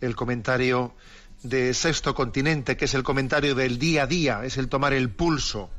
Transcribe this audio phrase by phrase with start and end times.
[0.00, 0.94] el comentario
[1.42, 5.10] de Sexto Continente, que es el comentario del día a día, es el tomar el
[5.10, 5.70] pulso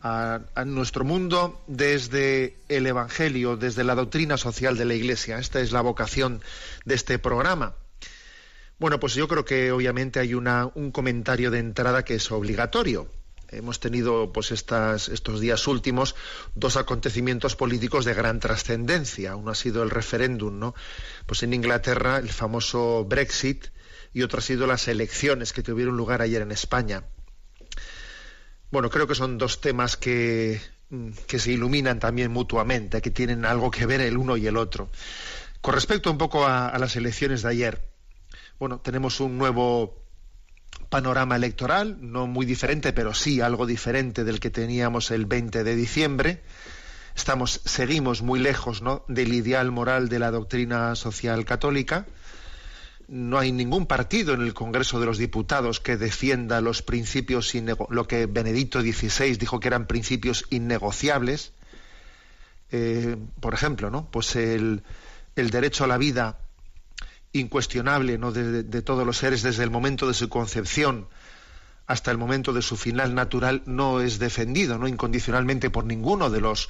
[0.00, 5.38] a, nuestro mundo desde el Evangelio, desde la doctrina social de la Iglesia.
[5.38, 6.42] Esta es la vocación
[6.84, 7.74] de este programa.
[8.78, 13.08] Bueno, pues yo creo que obviamente hay una, un comentario de entrada que es obligatorio.
[13.50, 16.14] Hemos tenido, pues, estas, estos días últimos
[16.54, 19.36] dos acontecimientos políticos de gran trascendencia.
[19.36, 20.74] Uno ha sido el referéndum, ¿no?
[21.24, 23.68] Pues en Inglaterra, el famoso Brexit,
[24.12, 27.04] y otro ha sido las elecciones que tuvieron lugar ayer en España.
[28.70, 33.46] Bueno, creo que son dos temas que, mm, que se iluminan también mutuamente, que tienen
[33.46, 34.90] algo que ver el uno y el otro.
[35.62, 37.88] Con respecto un poco a, a las elecciones de ayer,
[38.58, 40.07] bueno, tenemos un nuevo
[40.88, 45.76] panorama electoral, no muy diferente, pero sí algo diferente del que teníamos el 20 de
[45.76, 46.42] diciembre.
[47.14, 49.04] Estamos, seguimos muy lejos ¿no?
[49.08, 52.06] del ideal moral de la doctrina social católica.
[53.08, 57.52] No hay ningún partido en el Congreso de los Diputados que defienda los principios,
[57.90, 61.52] lo que Benedicto XVI dijo que eran principios innegociables.
[62.70, 64.10] Eh, por ejemplo, ¿no?
[64.10, 64.82] Pues el
[65.34, 66.38] derecho a la vida
[67.32, 68.32] incuestionable ¿no?
[68.32, 71.08] de, de- todos los seres desde el momento de su concepción
[71.86, 76.40] hasta el momento de su final natural no es defendido no incondicionalmente por ninguno de
[76.40, 76.68] los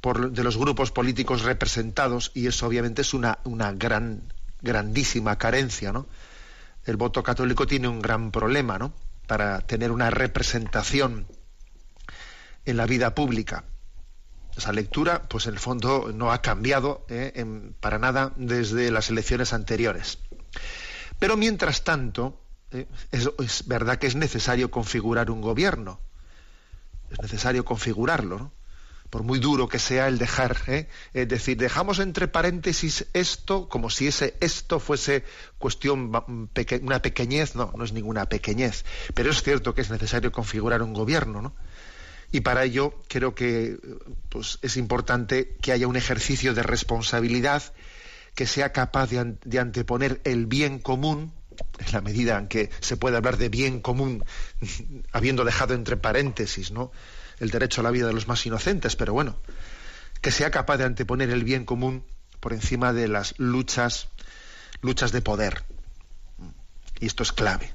[0.00, 5.92] por- de los grupos políticos representados y eso obviamente es una, una gran grandísima carencia
[5.92, 6.06] no
[6.84, 8.92] el voto católico tiene un gran problema no
[9.26, 11.26] para tener una representación
[12.66, 13.64] en la vida pública
[14.56, 17.44] esa lectura, pues en el fondo no ha cambiado eh,
[17.80, 20.18] para nada desde las elecciones anteriores.
[21.18, 26.00] Pero mientras tanto, eh, es, verdad que es necesario configurar un gobierno.
[27.10, 28.52] Es necesario configurarlo, ¿no?
[29.10, 30.88] Por muy duro que sea el dejar, ¿eh?
[31.12, 35.24] es decir, dejamos entre paréntesis esto como si ese esto fuese
[35.58, 36.10] cuestión
[36.82, 40.94] una pequeñez, no, no es ninguna pequeñez, pero es cierto que es necesario configurar un
[40.94, 41.54] gobierno, ¿no?
[42.34, 43.78] Y para ello creo que
[44.28, 47.62] pues, es importante que haya un ejercicio de responsabilidad
[48.34, 51.32] que sea capaz de, an- de anteponer el bien común,
[51.78, 54.24] en la medida en que se puede hablar de bien común,
[55.12, 56.90] habiendo dejado entre paréntesis ¿no?
[57.38, 59.36] el derecho a la vida de los más inocentes, pero bueno,
[60.20, 62.04] que sea capaz de anteponer el bien común
[62.40, 64.08] por encima de las luchas,
[64.82, 65.62] luchas de poder.
[66.98, 67.72] Y esto es clave.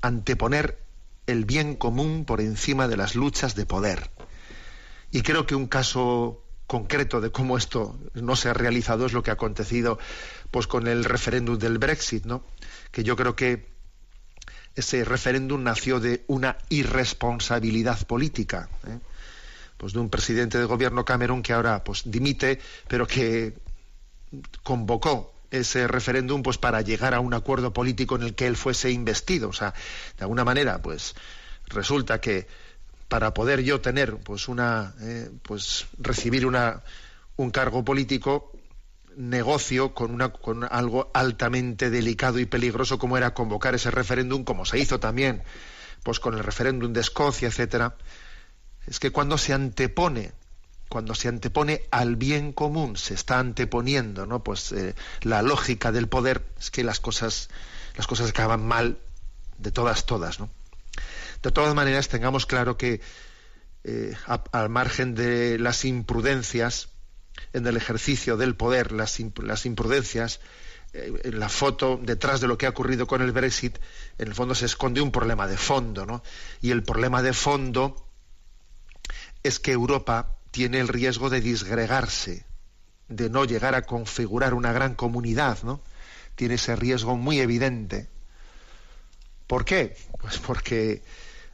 [0.00, 0.78] Anteponer
[1.28, 4.10] el bien común por encima de las luchas de poder.
[5.12, 9.22] Y creo que un caso concreto de cómo esto no se ha realizado es lo
[9.22, 9.98] que ha acontecido
[10.50, 12.44] pues con el referéndum del Brexit, ¿no?
[12.90, 13.68] Que yo creo que
[14.74, 18.98] ese referéndum nació de una irresponsabilidad política, ¿eh?
[19.76, 23.54] pues de un presidente de gobierno Cameron que ahora pues dimite, pero que
[24.62, 28.90] convocó ese referéndum pues para llegar a un acuerdo político en el que él fuese
[28.90, 29.74] investido, o sea,
[30.16, 31.14] de alguna manera pues
[31.68, 32.46] resulta que
[33.08, 36.82] para poder yo tener pues una eh, pues recibir una
[37.36, 38.52] un cargo político
[39.16, 44.64] negocio con una con algo altamente delicado y peligroso como era convocar ese referéndum como
[44.64, 45.42] se hizo también
[46.02, 47.96] pues con el referéndum de Escocia etcétera
[48.86, 50.32] es que cuando se antepone
[50.88, 56.08] cuando se antepone al bien común se está anteponiendo no pues eh, la lógica del
[56.08, 57.48] poder es que las cosas
[57.96, 58.98] las cosas acaban mal
[59.58, 60.50] de todas todas no
[61.42, 63.00] de todas maneras tengamos claro que
[63.84, 64.14] eh,
[64.52, 66.88] al margen de las imprudencias
[67.52, 70.40] en el ejercicio del poder las, las imprudencias
[70.94, 73.78] eh, en la foto detrás de lo que ha ocurrido con el Brexit
[74.16, 76.22] en el fondo se esconde un problema de fondo no
[76.62, 78.08] y el problema de fondo
[79.42, 82.44] es que Europa tiene el riesgo de disgregarse,
[83.06, 85.80] de no llegar a configurar una gran comunidad, ¿no?
[86.34, 88.08] Tiene ese riesgo muy evidente.
[89.46, 89.96] ¿Por qué?
[90.20, 91.04] Pues porque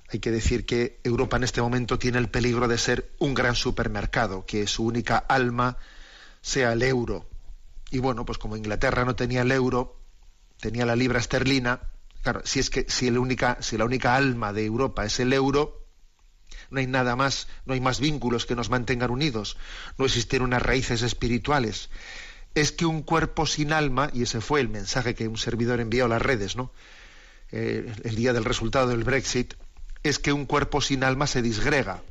[0.08, 3.54] hay que decir que Europa en este momento tiene el peligro de ser un gran
[3.54, 5.76] supermercado, que su única alma
[6.40, 7.28] sea el euro.
[7.90, 10.00] Y bueno, pues como Inglaterra no tenía el euro,
[10.60, 11.78] tenía la libra esterlina,
[12.22, 15.83] claro, si es que si, única, si la única alma de Europa es el euro,
[16.74, 19.56] no hay nada más, no hay más vínculos que nos mantengan unidos,
[19.96, 21.88] no existen unas raíces espirituales.
[22.54, 26.04] Es que un cuerpo sin alma, y ese fue el mensaje que un servidor envió
[26.04, 26.72] a las redes, ¿no?
[27.52, 29.54] Eh, el día del resultado del Brexit,
[30.02, 32.02] es que un cuerpo sin alma se disgrega.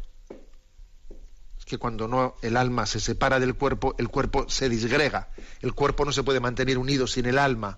[1.59, 5.29] Es que cuando no el alma se separa del cuerpo, el cuerpo se disgrega.
[5.61, 7.77] El cuerpo no se puede mantener unido sin el alma.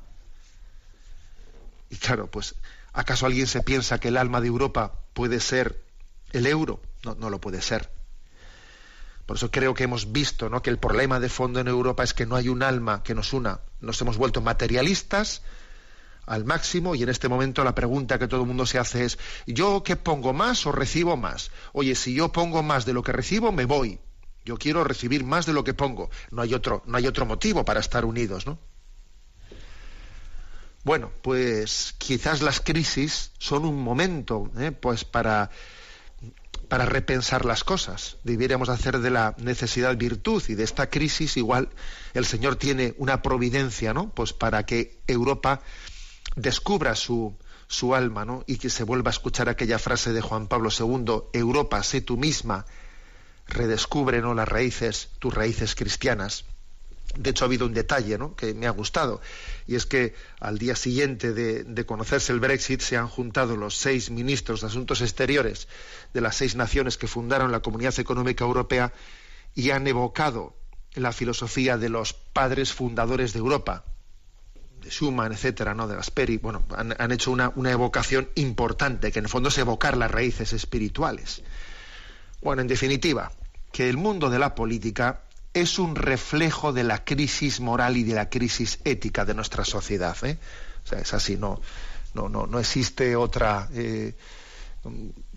[1.89, 2.55] Y claro, pues,
[2.93, 5.84] ¿acaso alguien se piensa que el alma de Europa puede ser
[6.35, 6.81] el euro?
[7.03, 7.89] No, no lo puede ser.
[9.25, 10.61] Por eso creo que hemos visto ¿no?
[10.61, 13.33] que el problema de fondo en Europa es que no hay un alma que nos
[13.33, 13.59] una.
[13.81, 15.41] Nos hemos vuelto materialistas
[16.27, 19.17] al máximo y en este momento la pregunta que todo el mundo se hace es,
[19.47, 21.51] ¿yo qué pongo más o recibo más?
[21.73, 23.99] Oye, si yo pongo más de lo que recibo, me voy.
[24.43, 26.11] Yo quiero recibir más de lo que pongo.
[26.29, 28.59] No hay otro, no hay otro motivo para estar unidos, ¿no?
[30.83, 34.71] Bueno, pues quizás las crisis son un momento ¿eh?
[34.71, 35.49] pues para,
[36.67, 38.17] para repensar las cosas.
[38.23, 41.69] Debiéramos hacer de la necesidad virtud y de esta crisis igual
[42.13, 44.09] el Señor tiene una providencia, ¿no?
[44.09, 45.61] Pues para que Europa
[46.35, 48.43] descubra su, su alma, ¿no?
[48.47, 52.17] Y que se vuelva a escuchar aquella frase de Juan Pablo II, Europa, sé tú
[52.17, 52.65] misma,
[53.47, 54.33] redescubre ¿no?
[54.33, 56.45] las raíces, tus raíces cristianas.
[57.17, 58.35] De hecho, ha habido un detalle ¿no?
[58.35, 59.21] que me ha gustado,
[59.67, 64.09] y es que al día siguiente de, conocerse el Brexit se han juntado los seis
[64.11, 65.67] ministros de Asuntos Exteriores
[66.13, 68.91] de las seis naciones que fundaron la Comunidad Económica Europea
[69.53, 70.55] y han evocado
[70.93, 73.85] la filosofía de los padres fundadores de Europa,
[74.81, 75.87] de Schumann, etcétera, ¿no?
[75.87, 79.97] de Gasperi, bueno, han, hecho una, una, evocación importante, que en el fondo es evocar
[79.97, 81.43] las raíces espirituales.
[82.41, 83.31] Bueno, en definitiva,
[83.71, 85.24] que el mundo de la política
[85.55, 90.15] es un reflejo de la crisis moral y de la crisis ética de nuestra sociedad.
[90.23, 90.37] ¿eh?
[90.83, 91.61] O sea, es así, no,
[92.13, 93.69] no, no, no existe otra.
[93.73, 94.13] Eh,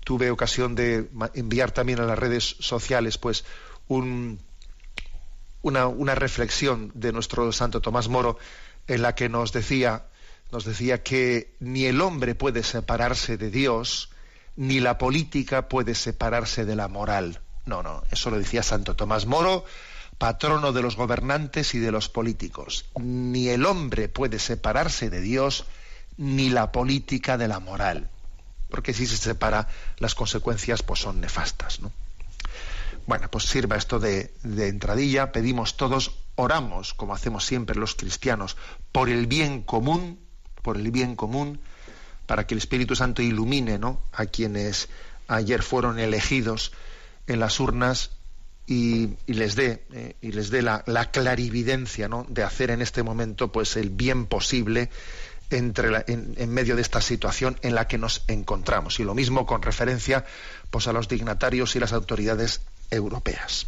[0.03, 3.44] tuve ocasión de enviar también a las redes sociales, pues,
[3.87, 4.41] un,
[5.62, 8.38] una, una, reflexión de nuestro santo Tomás Moro
[8.88, 10.06] en la que nos decía,
[10.50, 14.11] nos decía que ni el hombre puede separarse de Dios,
[14.56, 17.41] ni la política puede separarse de la moral.
[17.67, 19.64] No, no, eso lo decía Santo Tomás Moro
[20.19, 22.87] patrono de los gobernantes y de los políticos.
[23.00, 25.65] Ni el hombre puede separarse de Dios,
[26.17, 28.11] ni la política de la moral.
[28.69, 29.69] Porque si se separa,
[29.99, 31.81] las consecuencias pues, son nefastas.
[31.81, 31.93] ¿no?
[33.06, 35.32] Bueno, pues sirva esto de, de entradilla.
[35.32, 38.56] Pedimos todos, oramos, como hacemos siempre los cristianos,
[38.93, 40.19] por el bien común,
[40.62, 41.61] por el bien común,
[42.26, 44.03] para que el Espíritu Santo ilumine ¿no?
[44.12, 44.88] a quienes
[45.29, 46.73] ayer fueron elegidos
[47.26, 48.18] en las urnas
[48.69, 53.76] y, les dé eh, y les dé la, clarividencia de hacer en este momento pues
[53.76, 54.91] el bien posible
[55.49, 59.62] entre en, medio de esta situación en la que nos encontramos y lo mismo con
[59.62, 60.26] referencia
[60.70, 63.66] pues a los dignatarios y las autoridades europeas.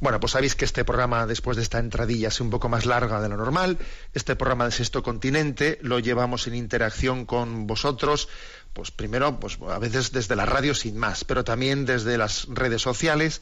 [0.00, 3.20] Bueno, pues sabéis que este programa, después de esta entradilla, es un poco más larga
[3.20, 3.76] de lo normal.
[4.14, 8.30] Este programa de Sexto Continente lo llevamos en interacción con vosotros
[8.72, 12.82] pues primero, pues a veces desde la radio sin más, pero también desde las redes
[12.82, 13.40] sociales,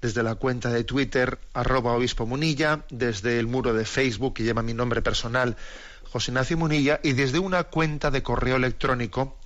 [0.00, 4.62] desde la cuenta de Twitter, arroba obispo Munilla, desde el muro de Facebook que lleva
[4.62, 5.56] mi nombre personal,
[6.10, 9.38] José Ignacio Munilla, y desde una cuenta de correo electrónico,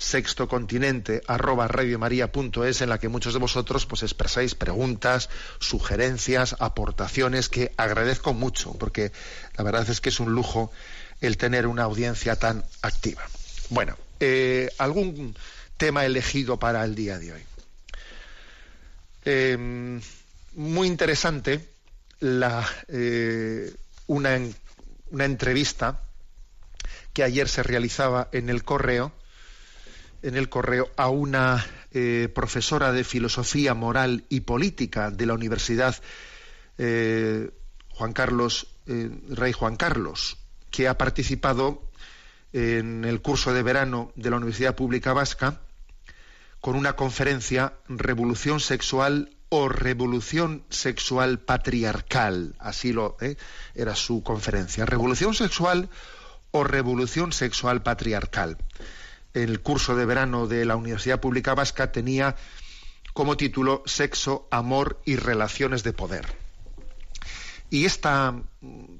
[0.00, 7.72] sextocontinente arroba radiomaria.es en la que muchos de vosotros pues expresáis preguntas, sugerencias, aportaciones que
[7.76, 9.12] agradezco mucho porque
[9.56, 10.72] la verdad es que es un lujo
[11.20, 13.22] el tener una audiencia tan activa.
[13.68, 15.34] Bueno, eh, algún
[15.78, 17.40] tema elegido para el día de hoy.
[19.24, 20.00] Em,
[20.54, 21.66] muy interesante
[22.20, 23.74] la, eh,
[24.08, 24.38] una,
[25.10, 26.02] una, entrevista
[27.14, 29.12] que ayer se realizaba en el correo,
[30.22, 35.96] en el correo a una eh, profesora de filosofía moral y política de la Universidad
[36.76, 40.38] Juan Carlos, Rey Juan Carlos,
[40.70, 41.89] que ha participado
[42.52, 45.60] en el curso de verano de la Universidad Pública Vasca
[46.60, 52.54] con una conferencia Revolución Sexual o Revolución Sexual Patriarcal.
[52.58, 53.36] Así lo ¿eh?
[53.74, 54.86] era su conferencia.
[54.86, 55.88] Revolución Sexual
[56.50, 58.58] o Revolución Sexual Patriarcal.
[59.32, 62.36] El curso de verano de la Universidad Pública Vasca tenía
[63.12, 66.26] como título Sexo, Amor y Relaciones de Poder.
[67.70, 68.34] Y esta,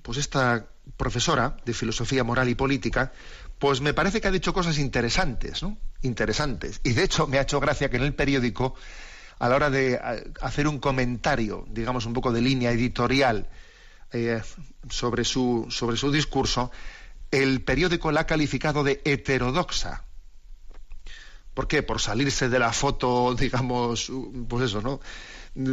[0.03, 0.67] pues esta
[0.97, 3.13] profesora de Filosofía Moral y Política
[3.61, 5.77] pues me parece que ha dicho cosas interesantes, ¿no?
[6.01, 6.81] Interesantes.
[6.83, 8.75] Y de hecho me ha hecho gracia que en el periódico,
[9.39, 10.01] a la hora de
[10.41, 13.51] hacer un comentario, digamos un poco de línea editorial
[14.13, 14.41] eh,
[14.89, 16.71] sobre, su, sobre su discurso,
[17.31, 20.05] el periódico la ha calificado de heterodoxa.
[21.53, 21.83] ¿Por qué?
[21.83, 24.11] Por salirse de la foto, digamos,
[24.49, 25.01] pues eso, ¿no?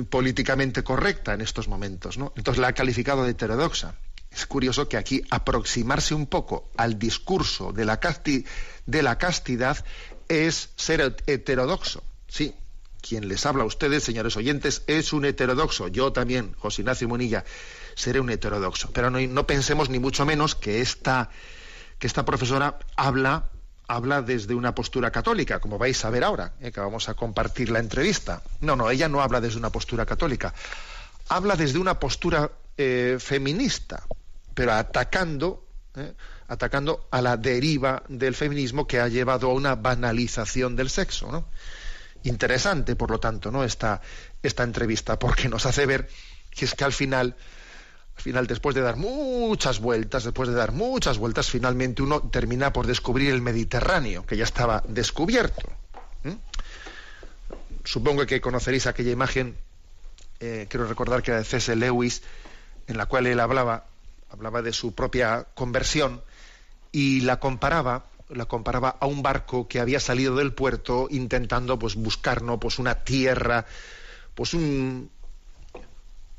[0.09, 2.33] políticamente correcta en estos momentos, ¿no?
[2.35, 3.95] Entonces la ha calificado de heterodoxa.
[4.37, 7.97] Es curioso que aquí aproximarse un poco al discurso de la,
[9.17, 9.83] castidad
[10.27, 12.03] es ser heterodoxo.
[12.27, 12.53] Sí,
[13.01, 15.87] quien les habla a ustedes, señores oyentes, es un heterodoxo.
[15.87, 17.45] Yo también, José Ignacio Monilla,
[17.95, 18.91] seré un heterodoxo.
[18.93, 21.31] Pero no, pensemos ni mucho menos que esta,
[22.23, 23.49] profesora habla
[23.87, 27.71] habla desde una postura católica, como vais a ver ahora, eh, que vamos a compartir
[27.71, 28.43] la entrevista.
[28.61, 30.53] No, no, ella no habla desde una postura católica.
[31.29, 34.03] Habla desde una postura eh, feminista,
[34.57, 36.15] pero atacando, eh,
[36.47, 41.31] atacando a la deriva del feminismo que ha llevado a una banalización del sexo.
[41.31, 41.47] ¿no?
[42.23, 43.63] Interesante, por lo tanto, ¿no?
[43.63, 44.01] esta,
[44.41, 46.09] esta entrevista, porque nos hace ver
[46.49, 47.35] que es que al final
[48.15, 52.73] al final, después de dar muchas vueltas, después de dar muchas vueltas, finalmente uno termina
[52.73, 55.69] por descubrir el Mediterráneo, que ya estaba descubierto.
[57.83, 59.55] Supongo que conoceréis aquella imagen,
[60.39, 61.75] eh, quiero recordar que era de C.S.
[61.75, 62.23] Lewis,
[62.87, 63.85] en la cual él hablaba,
[64.29, 66.21] hablaba de su propia conversión
[66.91, 71.95] y la comparaba la comparaba a un barco que había salido del puerto intentando pues
[71.95, 72.59] buscar ¿no?
[72.59, 73.65] pues una tierra
[74.35, 75.09] pues un,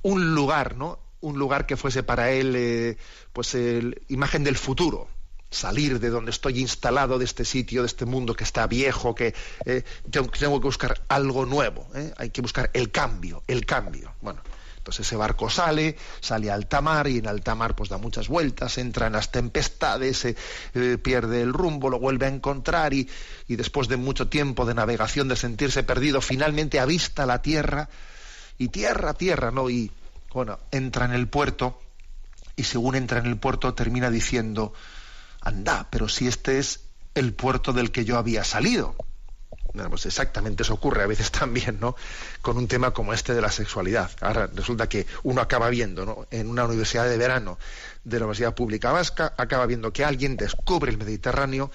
[0.02, 2.98] un lugar no un lugar que fuese para él eh,
[3.32, 5.08] pues el, imagen del futuro
[5.50, 9.34] salir de donde estoy instalado de este sitio de este mundo que está viejo que
[9.64, 14.12] eh, tengo, que buscar algo nuevo eh, hay que buscar el cambio el cambio.
[14.20, 14.42] Bueno
[14.88, 18.28] entonces ese barco sale sale a alta mar y en alta mar pues da muchas
[18.28, 20.36] vueltas entra en las tempestades se
[20.98, 23.08] pierde el rumbo lo vuelve a encontrar y,
[23.46, 27.88] y después de mucho tiempo de navegación de sentirse perdido finalmente avista la tierra
[28.56, 29.90] y tierra tierra no y
[30.32, 31.80] bueno, entra en el puerto
[32.56, 34.72] y según entra en el puerto termina diciendo,
[35.40, 36.80] anda, pero si este es
[37.14, 38.94] el puerto del que yo había salido.
[39.88, 41.96] Pues exactamente eso ocurre a veces también, ¿no?
[42.42, 44.10] Con un tema como este de la sexualidad.
[44.20, 46.26] Ahora resulta que uno acaba viendo, ¿no?
[46.30, 47.58] En una universidad de verano
[48.04, 51.70] de la Universidad Pública Vasca, acaba viendo que alguien descubre el Mediterráneo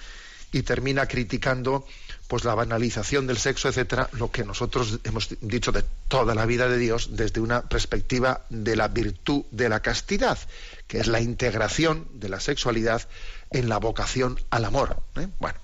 [0.52, 1.84] y termina criticando
[2.28, 6.68] pues la banalización del sexo, etcétera, lo que nosotros hemos dicho de toda la vida
[6.68, 10.38] de Dios desde una perspectiva de la virtud de la castidad,
[10.86, 13.02] que es la integración de la sexualidad
[13.50, 14.96] en la vocación al amor.
[15.16, 15.28] ¿eh?
[15.38, 15.58] Bueno,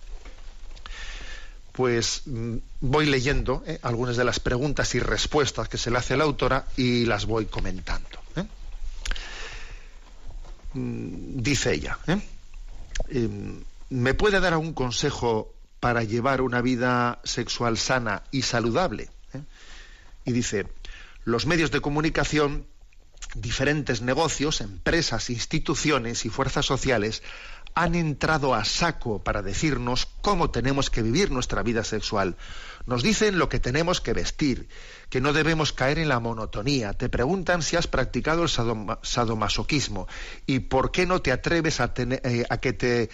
[1.73, 3.79] pues mm, voy leyendo ¿eh?
[3.83, 7.27] algunas de las preguntas y respuestas que se le hace a la autora y las
[7.27, 8.19] voy comentando.
[8.37, 8.45] ¿eh?
[10.75, 11.99] Mm, dice ella,
[13.09, 19.09] em, ¿me puede dar algún consejo para llevar una vida sexual sana y saludable.
[19.33, 19.43] ¿eh?
[20.27, 20.67] Y dice,
[21.25, 22.67] los medios de comunicación,
[23.35, 27.23] diferentes negocios, empresas, instituciones y fuerzas sociales
[27.75, 32.37] han entrado a saco para decirnos cómo tenemos que vivir nuestra vida sexual.
[32.87, 34.69] Nos dicen lo que tenemos que vestir,
[35.09, 36.93] que no debemos caer en la monotonía.
[36.95, 40.09] Te preguntan si has practicado el sadomasoquismo
[40.47, 43.11] y por qué no te atreves a, eh, a que te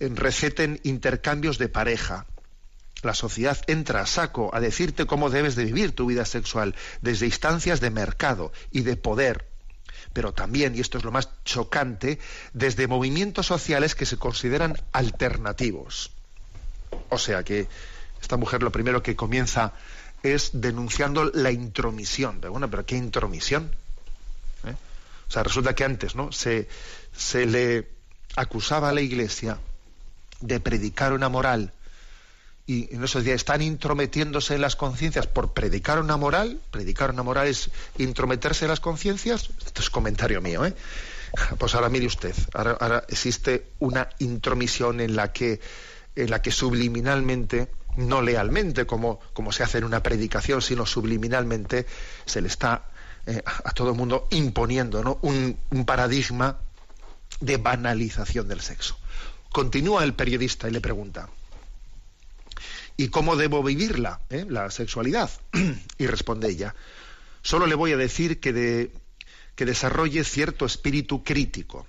[0.00, 2.26] receten intercambios de pareja.
[3.02, 7.26] La sociedad entra a saco a decirte cómo debes de vivir tu vida sexual desde
[7.26, 9.46] instancias de mercado y de poder,
[10.14, 12.18] pero también, y esto es lo más chocante,
[12.54, 16.12] desde movimientos sociales que se consideran alternativos.
[17.10, 17.68] O sea que
[18.22, 19.72] esta mujer lo primero que comienza
[20.22, 22.38] es denunciando la intromisión.
[22.40, 23.70] Pero bueno, pero ¿qué intromisión?
[24.64, 24.74] ¿Eh?
[25.28, 26.30] O sea, resulta que antes ¿no?
[26.30, 26.68] se,
[27.14, 27.90] se le
[28.36, 29.58] acusaba a la Iglesia
[30.40, 31.72] de predicar una moral
[32.66, 37.22] y en esos días están intrometiéndose en las conciencias por predicar una moral, predicar una
[37.22, 40.74] moral es intrometerse en las conciencias, esto es comentario mío, ¿eh?
[41.58, 45.60] Pues ahora mire usted, ahora, existe una intromisión en la que,
[46.16, 51.86] en la que subliminalmente, no lealmente como, como se hace en una predicación, sino subliminalmente
[52.24, 52.86] se le está
[53.26, 55.18] eh, a, todo el mundo imponiendo ¿no?
[55.22, 56.58] un, un paradigma
[57.40, 58.96] de banalización del sexo.
[59.50, 61.28] Continúa el periodista y le pregunta,
[62.96, 65.30] ¿y cómo debo vivirla, eh, la sexualidad?
[65.98, 66.74] y responde ella,
[67.42, 68.92] solo le voy a decir que,
[69.54, 71.86] que desarrolle cierto espíritu crítico.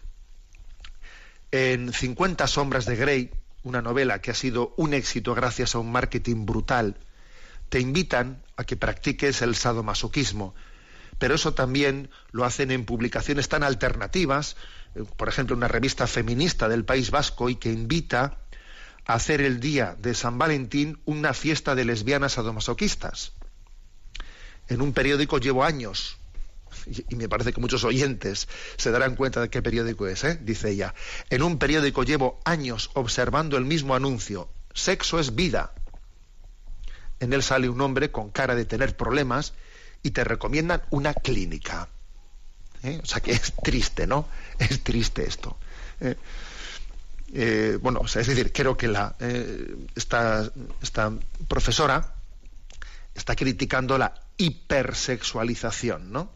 [1.51, 3.31] En 50 sombras de Grey,
[3.63, 6.97] una novela que ha sido un éxito gracias a un marketing brutal,
[7.69, 10.53] te invitan a que practiques el sadomasoquismo,
[11.17, 14.57] pero eso también lo hacen en publicaciones tan alternativas,
[14.95, 18.39] eh, por ejemplo, una revista feminista del País Vasco y que invita
[19.05, 23.33] hacer el día de San Valentín una fiesta de lesbianas sadomasoquistas.
[24.67, 26.17] En un periódico llevo años,
[27.09, 28.47] y me parece que muchos oyentes
[28.77, 30.39] se darán cuenta de qué periódico es, ¿eh?
[30.41, 30.93] dice ella.
[31.29, 34.49] En un periódico llevo años observando el mismo anuncio.
[34.73, 35.73] Sexo es vida.
[37.19, 39.53] En él sale un hombre con cara de tener problemas
[40.03, 41.89] y te recomiendan una clínica.
[42.83, 42.99] ¿Eh?
[43.01, 44.27] O sea que es triste, ¿no?
[44.59, 45.57] Es triste esto.
[46.01, 46.15] ¿Eh?
[47.37, 49.13] Eh, bueno, es decir, creo que la,
[49.93, 50.49] esta,
[50.81, 51.11] esta
[51.49, 52.13] profesora
[53.13, 56.31] está criticando la hipersexualización, ¿no?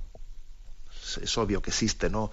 [1.22, 2.32] Es, obvio que existe, ¿no?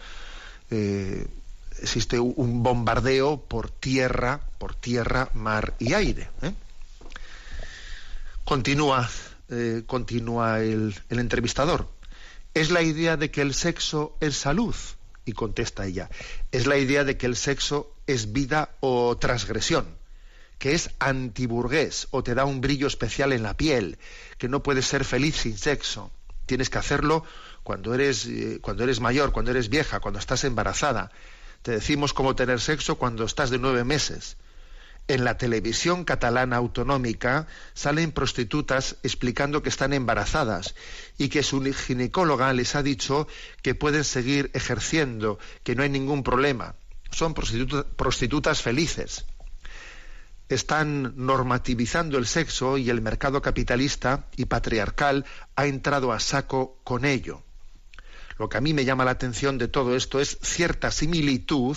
[1.81, 6.29] existe un bombardeo por tierra, por tierra, mar y aire.
[8.45, 9.09] Continúa,
[9.87, 11.89] continúa el, el entrevistador
[12.57, 14.75] es la idea de que el sexo es salud.
[15.27, 16.09] Y contesta ella,
[16.53, 19.87] es la idea de que el sexo es vida o transgresión,
[20.59, 23.99] que es antiburgués o te da un brillo especial en la piel,
[24.39, 26.11] que no puedes ser feliz sin sexo.
[26.47, 27.25] Tienes que hacerlo
[27.63, 31.11] cuando eres, eh, cuando eres mayor, cuando eres vieja, cuando estás embarazada.
[31.63, 34.37] Te decimos cómo tener sexo cuando estás de nueve meses
[35.09, 40.75] en la televisión catalana autonómica salen prostitutas explicando que están embarazadas
[41.17, 43.29] y que su ginecóloga les ha dicho
[43.63, 46.75] que pueden seguir ejerciendo, que no hay ningún problema.
[47.17, 49.25] Son prostitutas felices.
[50.51, 57.07] Están normativizando el sexo y el mercado capitalista y patriarcal ha entrado a saco con
[57.07, 57.43] ello.
[58.37, 61.75] Lo que a mí me llama la atención de todo esto es cierta similitud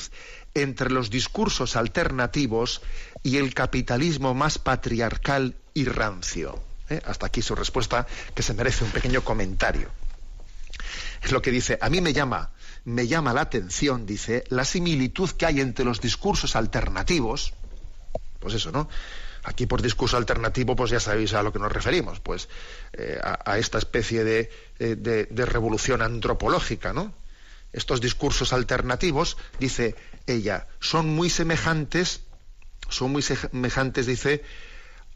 [0.55, 2.81] entre los discursos alternativos
[3.23, 6.61] y el capitalismo más patriarcal y rancio.
[6.89, 6.99] ¿eh?
[7.05, 8.05] Hasta aquí su respuesta,
[8.35, 9.89] que se merece un pequeño comentario.
[11.23, 12.51] Es lo que dice, a mí me llama,
[12.85, 17.53] me llama la atención, dice, la similitud que hay entre los discursos alternativos,
[18.39, 18.89] pues eso, ¿no?
[19.43, 22.49] Aquí por discurso alternativo, pues ya sabéis a lo que nos referimos, pues
[22.93, 27.13] eh, a, esta especie de, eh, de, de, revolución antropológica, ¿no?
[27.71, 29.95] Estos discursos alternativos, dice
[30.27, 32.21] ella, son muy semejantes
[32.89, 34.43] son muy semejantes, dice,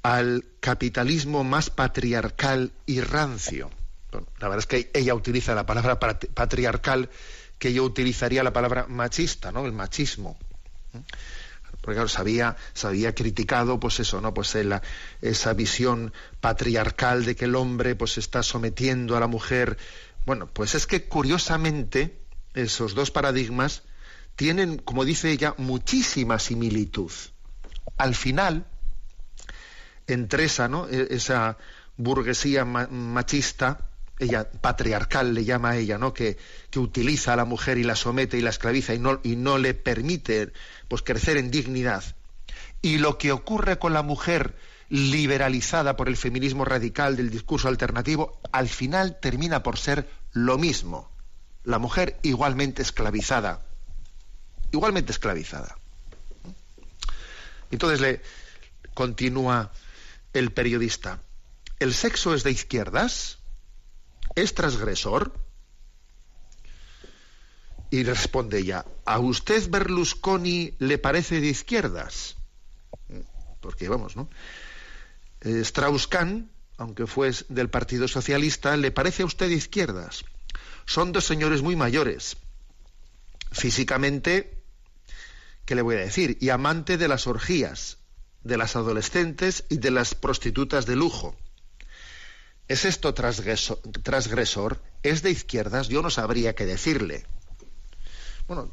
[0.04, 3.70] al capitalismo más patriarcal y rancio.
[4.40, 7.10] la verdad es que ella utiliza la palabra patriarcal,
[7.64, 9.66] que yo utilizaría la palabra machista, ¿no?
[9.66, 10.38] El machismo.
[11.80, 14.34] Porque claro, se había, criticado, pues eso, ¿no?
[14.34, 14.54] Pues
[15.22, 19.78] esa visión patriarcal de que el hombre pues está sometiendo a la mujer.
[20.26, 22.20] Bueno, pues es que curiosamente
[22.54, 23.84] esos dos paradigmas
[24.36, 27.14] tienen, como dice ella, muchísima similitud
[27.96, 28.66] al final,
[30.08, 30.90] entre esa, ¿no?
[30.90, 31.58] E, esa
[31.96, 33.88] burguesía machista,
[34.24, 36.14] ella patriarcal le llama a ella, ¿no?
[36.14, 36.38] Que,
[36.70, 39.58] que, utiliza a la mujer y la somete y la esclaviza y no, y no
[39.58, 40.52] le permite
[40.88, 42.04] pues crecer en dignidad.
[42.82, 44.56] Y lo que ocurre con la mujer
[44.90, 51.10] liberalizada por el feminismo radical del discurso alternativo, al final termina por ser lo mismo.
[51.64, 53.62] La mujer igualmente esclavizada.
[54.72, 55.78] Igualmente esclavizada.
[57.72, 58.22] Entonces le
[58.94, 59.72] continúa
[60.34, 61.20] el periodista.
[61.80, 63.40] ¿El sexo es de izquierdas?
[64.36, 65.34] ¿Es transgresor?
[67.90, 72.36] Y responde ella, ¿a usted Berlusconi le parece de izquierdas?
[73.62, 74.30] Porque vamos, ¿no?
[75.42, 80.26] Strauss-Kahn, aunque fue del Partido Socialista, ¿le parece a usted de izquierdas?
[80.86, 82.38] Son dos señores muy mayores.
[83.52, 84.64] Físicamente
[85.66, 86.38] ¿qué le voy a decir?
[86.42, 87.98] Y amante de las orgías,
[88.44, 91.36] de las adolescentes y de las prostitutas de lujo.
[92.74, 94.82] ¿Es esto transgresor?
[95.04, 95.90] ¿Es de izquierdas?
[95.90, 97.24] Yo no sabría qué decirle.
[98.48, 98.72] Bueno,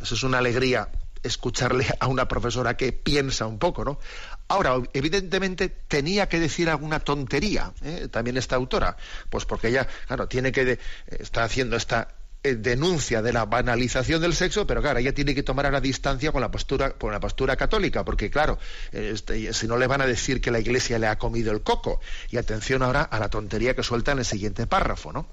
[0.00, 0.88] eso es una alegría
[1.20, 3.98] escucharle a una profesora que piensa un poco, ¿no?
[4.46, 8.06] Ahora, evidentemente tenía que decir alguna tontería, ¿eh?
[8.08, 8.96] también esta autora,
[9.30, 12.06] pues porque ella, claro, tiene que está haciendo esta
[12.44, 16.32] eh, denuncia de la banalización del sexo, pero claro, ella tiene que tomar la distancia
[16.32, 18.58] con la postura, con la postura católica, porque claro,
[18.90, 22.00] este, si no le van a decir que la Iglesia le ha comido el coco.
[22.30, 25.26] Y atención ahora a la tontería que suelta en el siguiente párrafo, ¿no?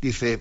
[0.00, 0.40] Dice,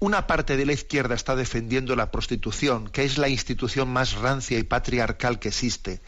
[0.00, 4.58] una parte de la izquierda está defendiendo la prostitución, que es la institución más rancia
[4.58, 6.00] y patriarcal que existe.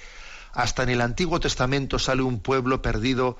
[0.52, 3.36] Hasta en el Antiguo Testamento sale un pueblo perdido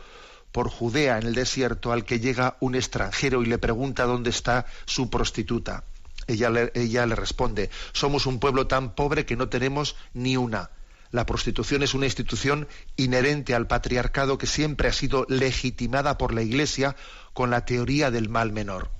[0.53, 4.67] por Judea en el desierto al que llega un extranjero y le pregunta dónde está
[4.87, 5.85] su prostituta.
[6.27, 10.71] Ella le, ella le responde, somos un pueblo tan pobre que no tenemos ni una.
[11.13, 16.43] La prostitución es una institución inherente al patriarcado que siempre ha sido legitimada por la
[16.43, 16.95] Iglesia
[17.33, 18.91] con la teoría del mal menor.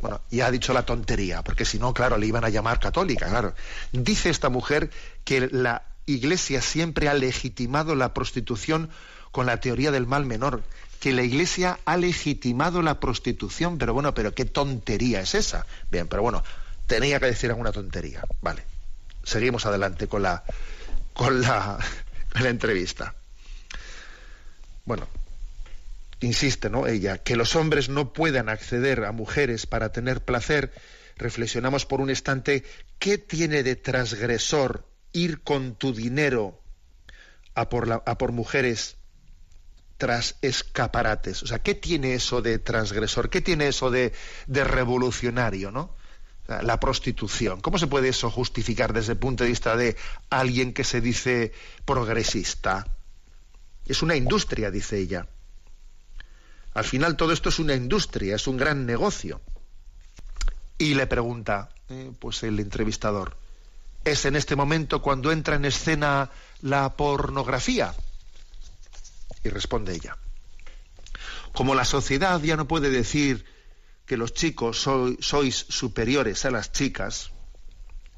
[0.00, 3.28] Bueno, ya ha dicho la tontería, porque si no, claro, le iban a llamar católica,
[3.28, 3.54] claro.
[3.92, 4.90] Dice esta mujer
[5.24, 8.90] que la Iglesia siempre ha legitimado la prostitución
[9.32, 10.62] con la teoría del mal menor,
[10.96, 15.66] que la Iglesia ha legitimado la prostitución, pero bueno, pero qué tontería es esa.
[15.90, 16.42] Bien, pero bueno,
[16.86, 18.22] tenía que decir alguna tontería.
[18.40, 18.64] Vale.
[19.22, 20.44] Seguimos adelante con la
[21.16, 21.78] con la,
[22.32, 23.14] con la entrevista.
[24.84, 25.08] Bueno,
[26.20, 26.86] insiste, ¿no?
[26.86, 30.72] Ella, que los hombres no puedan acceder a mujeres para tener placer,
[31.16, 32.64] reflexionamos por un instante,
[32.98, 36.60] ¿qué tiene de transgresor ir con tu dinero
[37.54, 38.96] a por, la, a por mujeres
[39.96, 41.42] tras escaparates?
[41.42, 43.30] O sea, ¿qué tiene eso de transgresor?
[43.30, 44.12] ¿Qué tiene eso de,
[44.46, 45.94] de revolucionario, no?
[46.48, 47.60] La prostitución.
[47.60, 49.96] ¿Cómo se puede eso justificar desde el punto de vista de
[50.30, 51.52] alguien que se dice
[51.84, 52.86] progresista?
[53.84, 55.26] Es una industria, dice ella.
[56.74, 59.40] Al final todo esto es una industria, es un gran negocio.
[60.78, 63.36] Y le pregunta, eh, pues el entrevistador,
[64.04, 66.30] ¿es en este momento cuando entra en escena
[66.60, 67.94] la pornografía?
[69.46, 70.16] Y responde ella,
[71.52, 73.44] como la sociedad ya no puede decir
[74.04, 74.80] que los chicos
[75.20, 77.30] sois superiores a las chicas,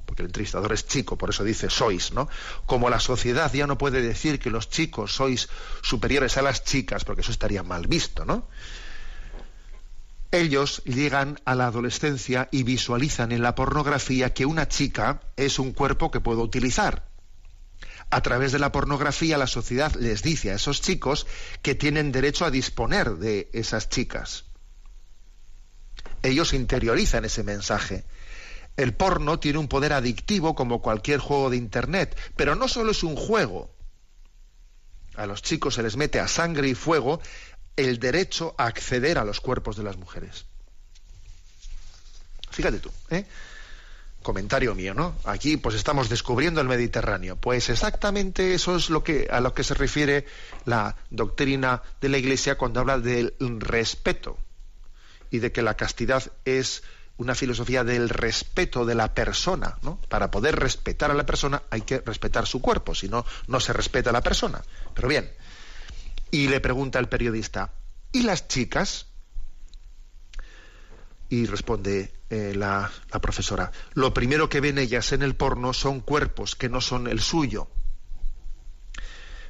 [0.07, 2.31] porque el entrevistador es chico, por eso dice sois, ¿no?
[2.65, 5.51] Como la sociedad ya no puede decir que los chicos sois
[5.83, 8.49] superiores a las chicas, porque eso estaría mal visto, ¿no?
[10.31, 15.73] Ellos llegan a la adolescencia y visualizan en la pornografía que una chica es un
[15.73, 17.08] cuerpo que puedo utilizar.
[18.11, 21.27] A través de la pornografía la sociedad les dice a esos chicos
[21.63, 24.45] que tienen derecho a disponer de esas chicas.
[26.23, 28.05] Ellos interiorizan ese mensaje
[28.79, 33.03] el porno tiene un poder adictivo como cualquier juego de Internet, pero no solo es
[33.03, 33.75] un juego.
[35.17, 37.21] A los chicos se les mete a sangre y fuego
[37.75, 40.47] el derecho a acceder a los cuerpos de las mujeres.
[42.53, 43.27] Fíjate tú, ¿eh?
[44.29, 45.15] Comentario mío, ¿no?
[45.25, 47.37] Aquí pues estamos descubriendo el Mediterráneo.
[47.37, 50.27] Pues exactamente eso es lo que a lo que se refiere
[50.67, 54.37] la doctrina de la Iglesia cuando habla del respeto
[55.31, 56.83] y de que la castidad es
[57.17, 59.99] una filosofía del respeto de la persona, ¿no?
[60.11, 63.73] Para poder respetar a la persona hay que respetar su cuerpo, si no, no se
[63.73, 64.63] respeta a la persona.
[64.93, 65.33] Pero bien,
[66.31, 67.73] y le pregunta el periodista,
[68.13, 69.07] ¿y las chicas?
[71.29, 76.57] Y responde eh, la, profesora, lo primero que ven ellas en el porno son cuerpos
[76.57, 77.69] que no son el suyo.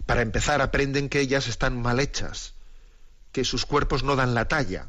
[0.06, 2.54] Para empezar, aprenden que ellas están mal hechas,
[3.32, 4.88] que sus cuerpos no dan la talla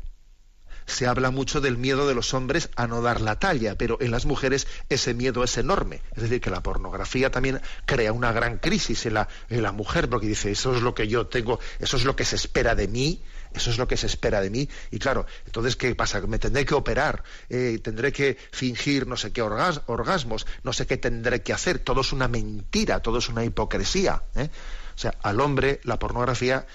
[0.89, 4.12] se habla mucho del miedo de los hombres a no dar la talla, pero en
[4.12, 6.02] las mujeres ese miedo es enorme.
[6.15, 10.10] Es decir, que la pornografía también crea una gran crisis en la, en la mujer,
[10.10, 12.88] porque dice, eso es lo que yo tengo, eso es lo que se espera de
[12.88, 13.21] mí,
[13.53, 14.69] eso es lo que se espera de mí.
[14.91, 16.21] Y claro, entonces, ¿qué pasa?
[16.21, 20.97] Me tendré que operar, eh, tendré que fingir no sé qué orgasmos, no sé qué
[20.97, 21.79] tendré que hacer.
[21.79, 24.23] Todo es una mentira, todo es una hipocresía.
[24.35, 24.49] ¿eh?
[24.95, 26.65] O sea, al hombre la pornografía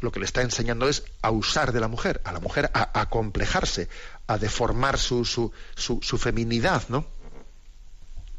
[0.00, 3.08] lo que le está enseñando es a usar de la mujer, a la mujer a,
[3.10, 3.88] complejarse,
[4.26, 7.06] a deformar su, su, su, feminidad, ¿no?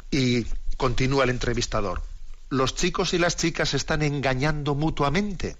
[0.09, 0.45] Y
[0.77, 2.01] continúa el entrevistador.
[2.49, 5.55] ¿Los chicos y las chicas se están engañando mutuamente?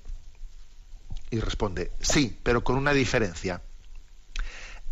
[1.32, 3.63] Y responde, sí, pero con una diferencia.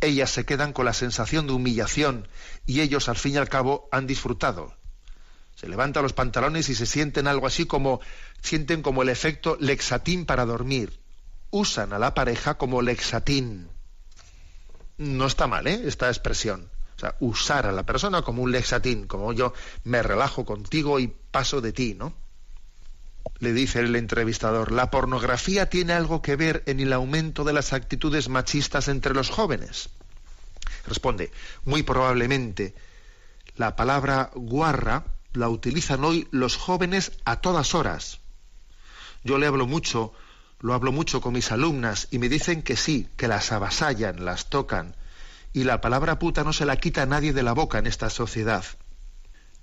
[0.02, 2.28] Ellas se quedan con la sensación de humillación
[2.66, 4.74] y ellos al fin y al cabo han disfrutado.
[5.56, 8.00] Se levantan los pantalones y se sienten algo así como
[8.42, 11.00] sienten como el efecto lexatín para dormir
[11.52, 13.70] usan a la pareja como lexatín.
[14.98, 15.82] No está mal, ¿eh?
[15.86, 16.70] Esta expresión.
[16.96, 21.08] O sea, usar a la persona como un lexatín, como yo me relajo contigo y
[21.08, 22.14] paso de ti, ¿no?
[23.40, 27.74] Le dice el entrevistador, ¿la pornografía tiene algo que ver en el aumento de las
[27.74, 29.90] actitudes machistas entre los jóvenes?
[30.88, 31.32] Responde,
[31.66, 32.74] muy probablemente
[33.56, 38.20] la palabra guarra la utilizan hoy los jóvenes a todas horas.
[39.24, 40.14] Yo le hablo mucho
[40.62, 44.50] lo hablo mucho con mis alumnas y me dicen que sí, que las avasallan, las
[44.50, 44.96] tocan.
[45.54, 48.10] Y la palabra puta no se la quita a nadie de la boca en esta
[48.10, 48.66] sociedad.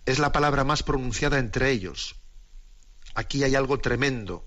[0.06, 2.16] Es la palabra más pronunciada entre ellos.
[3.16, 4.44] Aquí hay algo tremendo.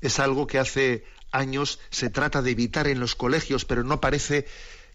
[0.00, 4.46] Es algo que hace años se trata de evitar en los colegios, pero no parece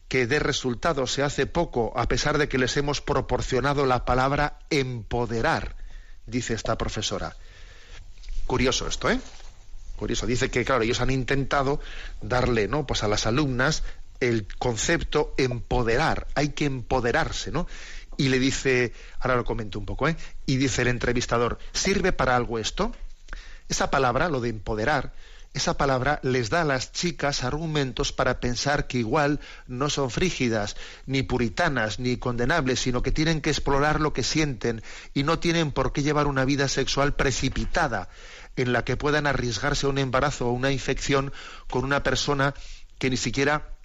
[0.08, 1.08] que dé resultado.
[1.08, 5.76] Se hace poco, a pesar de que les hemos proporcionado la palabra empoderar,
[6.28, 7.36] dice esta profesora.
[8.46, 9.20] Curioso esto, ¿eh?
[10.08, 11.80] Eso dice que, claro, ellos han intentado
[12.22, 12.86] darle, ¿no?
[12.86, 13.84] Pues a las alumnas
[14.20, 17.68] el concepto empoderar, hay que empoderarse, ¿no?
[18.18, 20.16] Y le dice, ahora lo comento un poco, ¿eh?
[20.46, 22.92] y dice el entrevistador, ¿sirve para algo esto?
[23.68, 25.14] Esa palabra, lo de empoderar,
[25.56, 30.76] esa palabra les da a las chicas argumentos para pensar que igual no son frígidas,
[31.06, 35.72] ni puritanas, ni condenables, sino que tienen que explorar lo que sienten y no tienen
[35.72, 38.10] por qué llevar una vida sexual precipitada
[38.58, 41.32] en la que puedan arriesgarse a un embarazo o una infección
[41.70, 42.54] con una persona
[43.00, 43.78] que ni siquiera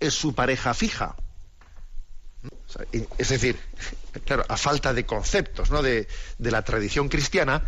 [0.00, 1.14] es su pareja fija.
[3.18, 3.56] Es decir,
[4.24, 5.82] claro, a falta de conceptos ¿no?
[5.82, 7.62] de, de la tradición cristiana,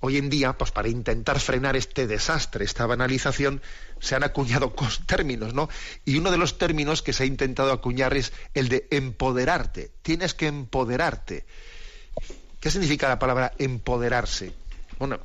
[0.00, 3.62] hoy en día, pues para intentar frenar este desastre, esta banalización,
[4.00, 4.74] se han acuñado
[5.06, 5.68] términos, ¿no?
[6.04, 9.90] Y uno de los términos que se ha intentado acuñar es el de empoderarte.
[10.02, 11.44] Tienes que empoderarte.
[12.60, 14.52] ¿Qué significa la palabra empoderarse?
[14.98, 15.18] Bueno,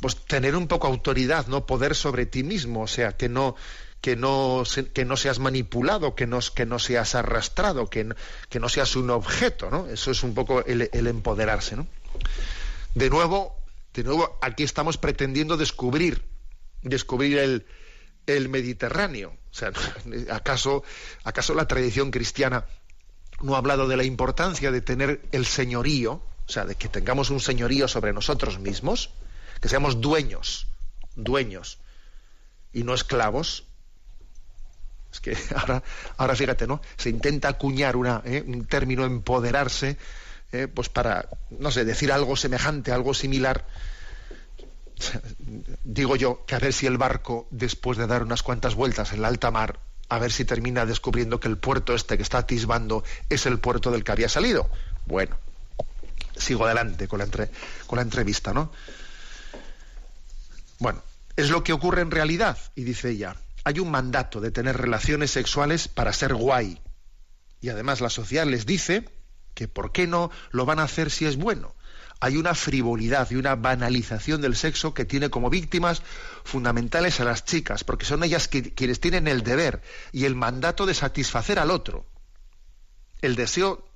[0.00, 1.64] pues tener un poco autoridad, ¿no?
[1.64, 3.56] Poder sobre ti mismo, o sea, que no
[4.00, 8.14] que no, que no seas manipulado, que no, que no seas arrastrado, que
[8.48, 9.86] que no seas un objeto, ¿no?
[9.88, 11.86] Eso es un poco el, empoderarse, ¿no?
[12.94, 13.56] De nuevo,
[13.94, 16.22] de nuevo, aquí estamos pretendiendo descubrir,
[16.82, 17.66] descubrir el,
[18.26, 19.36] el Mediterráneo.
[19.50, 19.72] O sea,
[20.30, 20.82] ¿acaso,
[21.24, 22.64] ¿acaso la tradición cristiana
[23.42, 27.30] no ha hablado de la importancia de tener el señorío, o sea, de que tengamos
[27.30, 29.10] un señorío sobre nosotros mismos?
[29.60, 30.66] que seamos dueños,
[31.14, 31.78] dueños
[32.72, 33.64] y no esclavos.
[35.12, 35.82] Es que ahora,
[36.16, 36.80] ahora fíjate, ¿no?
[36.96, 37.94] Se intenta acuñar
[38.24, 38.44] ¿eh?
[38.46, 39.96] un término empoderarse,
[40.52, 40.68] ¿eh?
[40.68, 43.66] pues para, no sé, decir algo semejante, algo similar.
[45.84, 49.22] Digo yo que a ver si el barco, después de dar unas cuantas vueltas en
[49.22, 53.04] la alta mar, a ver si termina descubriendo que el puerto este que está atisbando
[53.28, 54.68] es el puerto del que había salido.
[55.06, 55.36] Bueno,
[56.36, 57.26] sigo adelante con la,
[57.86, 58.72] con la entrevista, ¿no?
[60.78, 61.02] Bueno,
[61.36, 65.30] es lo que ocurre en realidad, y dice ella, hay un mandato de tener relaciones
[65.30, 66.80] sexuales para ser guay.
[67.60, 69.08] Y además la sociedad les dice
[69.54, 71.74] que por qué no lo van a hacer si es bueno.
[72.20, 76.02] Hay una frivolidad y una banalización del sexo que tiene como víctimas
[76.44, 80.94] fundamentales a las chicas, porque son ellas quienes tienen el deber y el mandato de
[80.94, 82.06] satisfacer al otro.
[83.22, 83.88] El deseo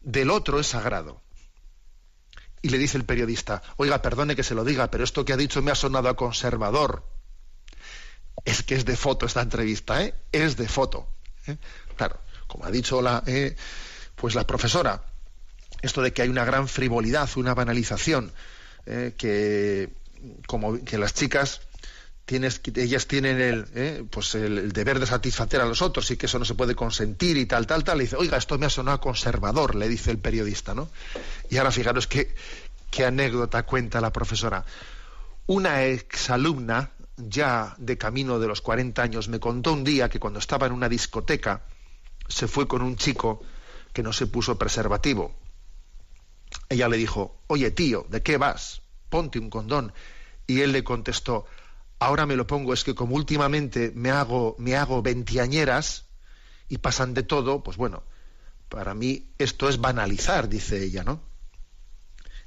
[0.00, 1.20] del otro es sagrado.
[2.62, 5.36] Y le dice el periodista, oiga, perdone que se lo diga, pero esto que ha
[5.36, 7.04] dicho me ha sonado a conservador.
[8.44, 10.14] Es que es de foto esta entrevista, ¿eh?
[10.32, 11.08] Es de foto.
[11.46, 11.56] ¿eh?
[11.96, 13.56] Claro, como ha dicho la, eh,
[14.16, 15.04] pues la profesora,
[15.82, 18.32] esto de que hay una gran frivolidad, una banalización,
[18.86, 19.14] ¿eh?
[19.16, 19.90] que
[20.46, 21.60] como que las chicas
[22.24, 26.38] tienes, ellas tienen el, pues el, deber de satisfacer a los otros y que eso
[26.38, 27.98] no se puede consentir y tal, tal, tal.
[27.98, 30.88] Le dice, oiga, esto me ha sonado conservador, le dice el periodista, ¿no?
[31.50, 32.34] Y ahora fijaros qué,
[32.90, 34.64] qué anécdota cuenta la profesora.
[35.46, 40.38] Una exalumna, ya de camino de los 40 años, me contó un día que cuando
[40.38, 41.62] estaba en una discoteca
[42.28, 43.42] se fue con un chico
[43.92, 45.34] que no se puso preservativo.
[46.68, 48.82] Ella le dijo, oye tío, ¿de qué vas?
[49.08, 49.92] Ponte un condón.
[50.46, 51.46] Y él le contestó,
[51.98, 56.06] ahora me lo pongo, es que como últimamente me hago, me hago veintiañeras
[56.68, 58.02] y pasan de todo, pues bueno,
[58.68, 61.20] para mí esto es banalizar, dice ella, ¿no?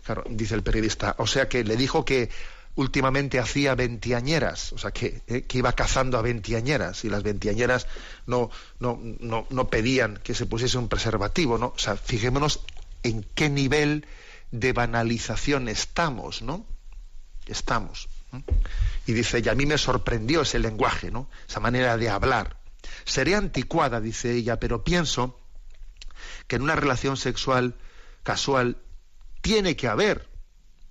[0.04, 2.30] Claro, dice el periodista, o sea que le dijo que
[2.76, 7.88] últimamente hacía veintiañeras, o sea que, eh, que iba cazando a veintiañeras y las veintiañeras
[8.26, 11.68] no, no, no, no pedían que se pusiese un preservativo, ¿no?
[11.76, 12.62] O sea, fijémonos
[13.04, 14.06] en qué nivel
[14.52, 16.66] de banalización estamos, ¿no?
[17.46, 18.10] Estamos.
[19.06, 21.30] Y dice, y a mí me sorprendió ese lenguaje, ¿no?
[21.48, 22.58] Esa manera de hablar.
[23.06, 25.40] Seré anticuada, dice ella, pero pienso
[26.48, 27.76] que en una relación sexual
[28.24, 28.78] casual
[29.42, 30.28] tiene que haber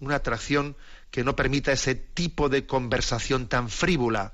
[0.01, 0.77] una atracción
[1.14, 4.33] que no permita ese tipo de conversación tan frívola.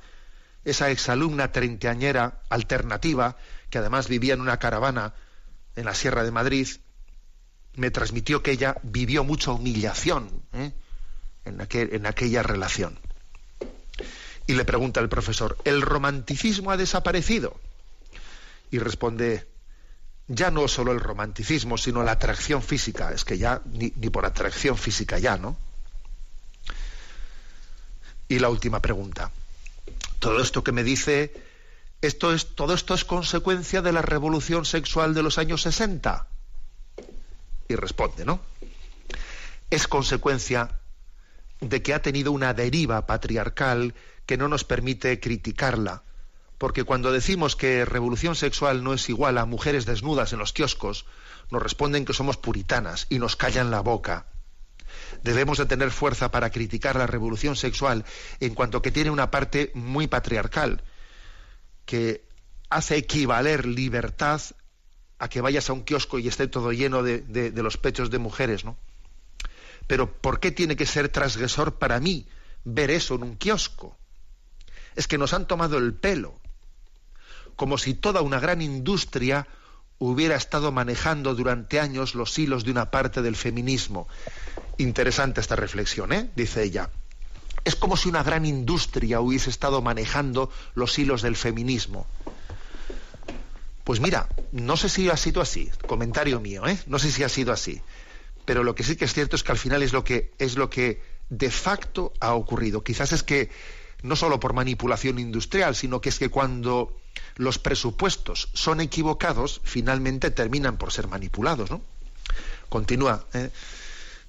[0.65, 3.37] Esa exalumna treintañera alternativa,
[3.69, 5.13] que además vivía en una caravana
[5.77, 6.67] en la Sierra de Madrid,
[7.75, 10.73] me transmitió que ella vivió mucha humillación ¿eh?
[11.45, 12.99] en, aquella relación.
[14.47, 17.61] Y le pregunta el profesor, ¿el romanticismo ha desaparecido?
[18.71, 19.47] Y responde,
[20.29, 23.13] ya no solo el romanticismo, sino la atracción física.
[23.13, 25.59] Es que ya ni, por atracción física ya, ¿no?
[28.31, 29.33] Y la última pregunta.
[30.21, 31.35] Todo esto que me dice,
[32.01, 36.29] esto es, todo esto es consecuencia de la revolución sexual de los años 60.
[37.69, 38.41] Y responde, ¿no?
[39.69, 40.79] Es consecuencia
[41.61, 43.95] de que ha tenido una deriva patriarcal
[44.27, 46.05] que no nos permite criticarla.
[46.57, 51.05] Porque cuando decimos que revolución sexual no es igual a mujeres desnudas en los kioscos,
[51.51, 54.27] nos responden que somos puritanas y nos callan la boca.
[55.23, 58.05] Debemos de tener fuerza para criticar la revolución sexual
[58.41, 60.83] en cuanto que tiene una parte muy patriarcal,
[61.85, 62.25] que
[62.69, 64.41] hace equivaler libertad
[65.19, 68.65] a que vayas a un kiosco y esté todo lleno de, los pechos de mujeres,
[68.65, 68.77] ¿no?
[69.87, 72.27] Pero ¿por qué tiene que ser transgresor para mí
[72.65, 73.99] ver eso en un kiosco?
[74.97, 76.41] Es que nos han tomado el pelo,
[77.57, 79.47] como si toda una gran industria
[79.99, 84.09] hubiera estado manejando durante años los hilos de una parte del feminismo.
[84.81, 86.31] Interesante esta reflexión, ¿eh?
[86.35, 86.89] dice ella.
[87.67, 92.07] Es como si una gran industria hubiese estado manejando los hilos del feminismo.
[93.85, 96.79] Pues mira, no sé si ha sido así, comentario mío, ¿eh?
[96.87, 97.83] No sé si ha sido así.
[98.47, 100.57] Pero lo que sí que es cierto es que al final es lo que es
[100.57, 102.83] lo que de facto ha ocurrido.
[102.83, 103.51] Quizás es que
[104.03, 106.97] no solo por manipulación industrial, sino que es que cuando
[107.37, 111.83] los presupuestos son equivocados, finalmente terminan por ser manipulados, ¿no?
[112.71, 113.51] Continúa, ¿eh?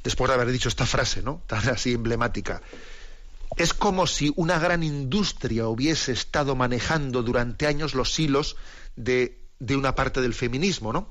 [0.04, 1.42] Después de haber dicho esta frase, ¿no?
[1.48, 2.62] Tan así emblemática.
[3.58, 8.56] Es como si una gran industria hubiese estado manejando durante años los hilos
[8.96, 11.08] de, de una parte del feminismo, ¿no?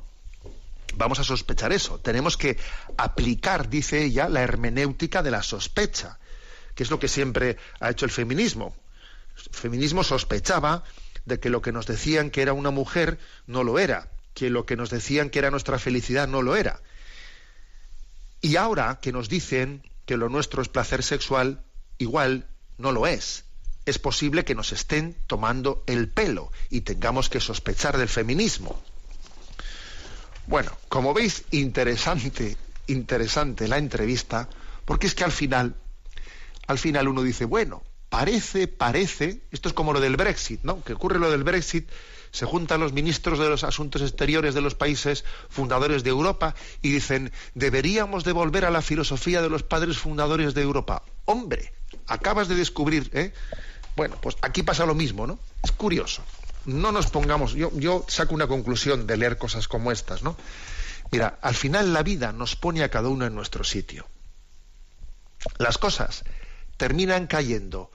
[0.96, 2.00] Vamos a sospechar eso.
[2.00, 2.58] Tenemos que
[2.96, 6.18] aplicar, dice ella, la hermenéutica de la sospecha,
[6.74, 8.74] que es lo que siempre ha hecho el feminismo.
[9.36, 10.82] El feminismo sospechaba
[11.26, 14.66] de que lo que nos decían que era una mujer no lo era, que lo
[14.66, 16.80] que nos decían que era nuestra felicidad no lo era.
[18.40, 21.62] Y ahora que nos dicen que lo nuestro es placer sexual,
[21.98, 22.48] igual
[22.78, 23.44] no lo es.
[23.86, 28.80] Es posible que nos estén tomando el pelo y tengamos que sospechar del feminismo.
[30.46, 34.48] Bueno, como veis, interesante, interesante la entrevista,
[34.84, 35.76] porque es que al final,
[36.66, 40.82] al final uno dice, bueno, parece, parece, esto es como lo del Brexit, ¿no?
[40.82, 41.88] Que ocurre lo del Brexit,
[42.30, 46.90] se juntan los ministros de los asuntos exteriores de los países fundadores de Europa y
[46.90, 51.02] dicen, deberíamos devolver a la filosofía de los padres fundadores de Europa.
[51.24, 51.72] Hombre,
[52.06, 53.32] acabas de descubrir, ¿eh?
[53.96, 55.38] Bueno, pues aquí pasa lo mismo, ¿no?
[55.62, 56.22] Es curioso.
[56.66, 60.36] No nos pongamos, yo, yo saco una conclusión de leer cosas como estas, ¿no?
[61.10, 64.06] Mira, al final la vida nos pone a cada uno en nuestro sitio.
[65.58, 66.24] Las cosas
[66.76, 67.90] terminan cayendo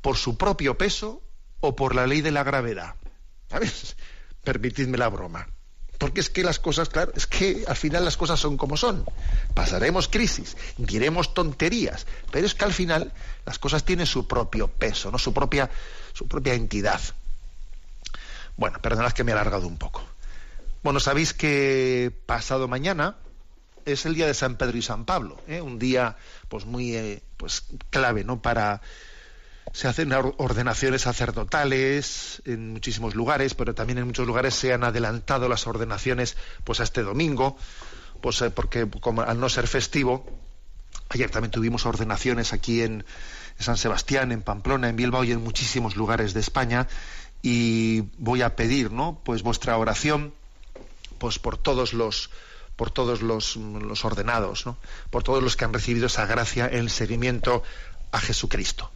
[0.00, 1.22] por su propio peso
[1.60, 2.96] o por la ley de la gravedad.
[3.52, 3.96] ¿Sabes?
[4.44, 5.46] Permitidme la broma.
[5.98, 9.04] Porque es que las cosas, claro, es que al final las cosas son como son.
[9.54, 13.12] Pasaremos crisis, diremos tonterías, pero es que al final
[13.46, 15.18] las cosas tienen su propio peso, ¿no?
[15.18, 15.70] su, propia,
[16.12, 17.00] su propia entidad.
[18.56, 20.02] Bueno, perdonad que me he alargado un poco.
[20.82, 23.16] Bueno, sabéis que pasado mañana
[23.84, 25.60] es el día de San Pedro y San Pablo, ¿eh?
[25.60, 26.16] un día
[26.48, 28.42] pues muy eh, pues clave, ¿no?
[28.42, 28.80] Para
[29.72, 35.48] se hacen ordenaciones sacerdotales en muchísimos lugares, pero también en muchos lugares se han adelantado
[35.48, 37.56] las ordenaciones pues a este domingo,
[38.20, 40.26] pues eh, porque como al no ser festivo,
[41.08, 43.04] ayer también tuvimos ordenaciones aquí en
[43.58, 46.88] San Sebastián, en Pamplona, en Bilbao y en muchísimos lugares de España
[47.40, 49.20] y voy a pedir, ¿no?
[49.24, 50.34] Pues vuestra oración
[51.18, 52.30] pues por todos los
[52.76, 54.76] por todos los, los ordenados, ¿no?
[55.10, 57.62] por todos los que han recibido esa gracia en el seguimiento
[58.10, 58.90] a Jesucristo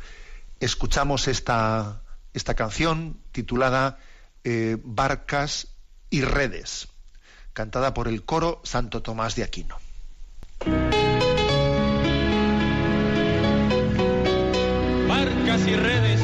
[0.61, 3.99] escuchamos esta, esta canción titulada
[4.45, 5.69] eh, Barcas
[6.11, 6.89] y Redes,
[7.53, 9.77] cantada por el coro Santo Tomás de Aquino.
[15.09, 16.21] Barcas y redes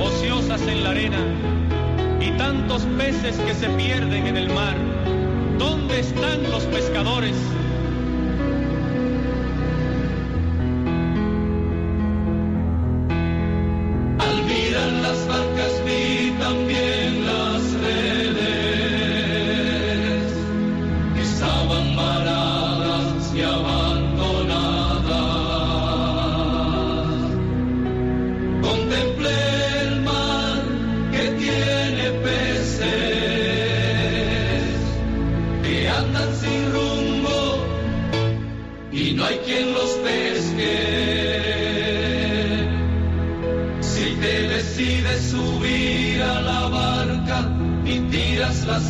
[0.00, 4.76] ociosas en la arena y tantos peces que se pierden en el mar.
[5.58, 7.36] ¿Dónde están los pescadores?
[16.54, 17.03] También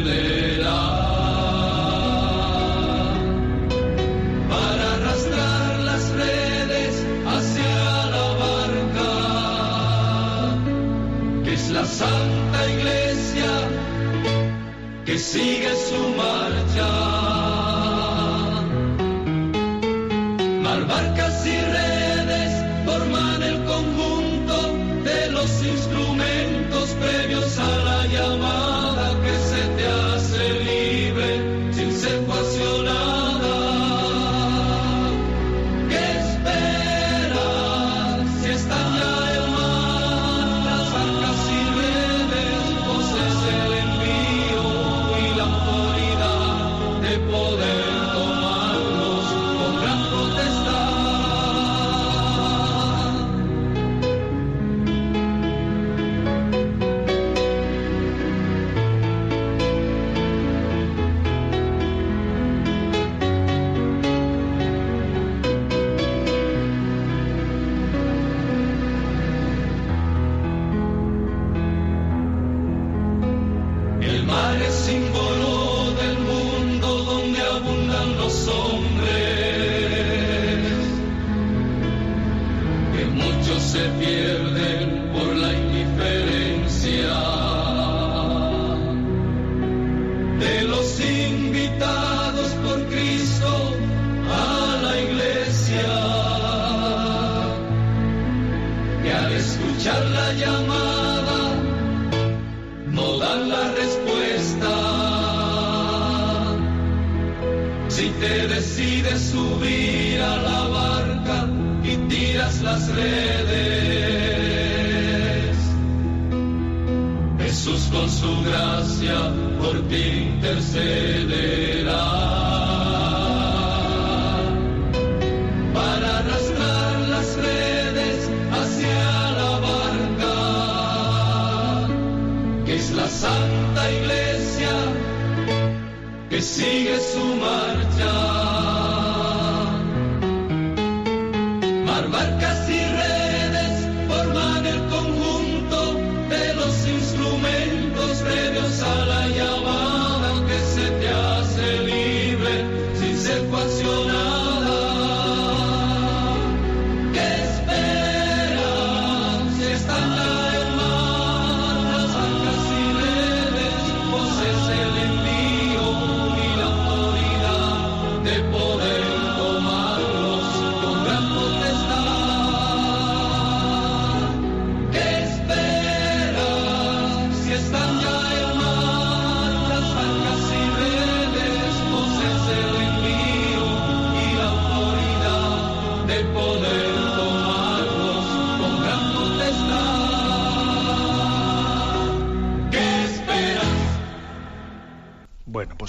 [120.73, 121.10] Ti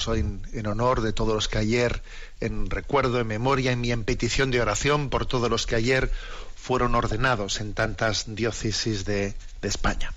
[0.04, 2.02] Pues hoy en, honor de todos los que ayer,
[2.40, 6.12] en recuerdo, en memoria en y en petición de oración por todos los que ayer
[6.56, 10.12] fueron ordenados en tantas diócesis de, de España.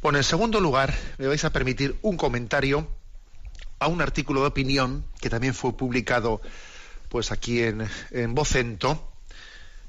[0.00, 2.86] Bueno, en segundo lugar, me vais a permitir un comentario
[3.80, 6.40] a un artículo de opinión que también fue publicado
[7.08, 9.10] pues aquí en, en Vocento.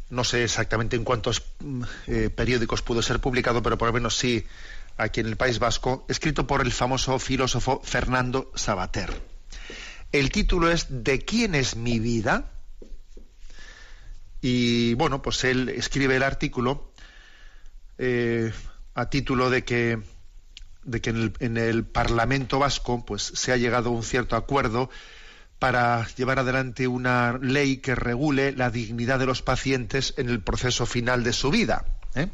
[0.09, 4.17] No sé exactamente en cuántos mm, eh, periódicos pudo ser publicado, pero por lo menos
[4.17, 4.47] sí
[4.97, 9.21] aquí en el País Vasco, escrito por el famoso filósofo Fernando Sabater.
[10.11, 12.51] El título es ¿De quién es mi vida?
[14.41, 16.93] Y bueno, pues él escribe el artículo
[17.97, 18.53] eh,
[18.93, 19.99] a título de que,
[20.83, 24.35] de que en, el, en el Parlamento Vasco pues, se ha llegado a un cierto
[24.35, 24.89] acuerdo
[25.59, 30.85] para llevar adelante una ley que regule la dignidad de los pacientes en el proceso
[30.85, 31.85] final de su vida.
[32.13, 32.27] ¿eh?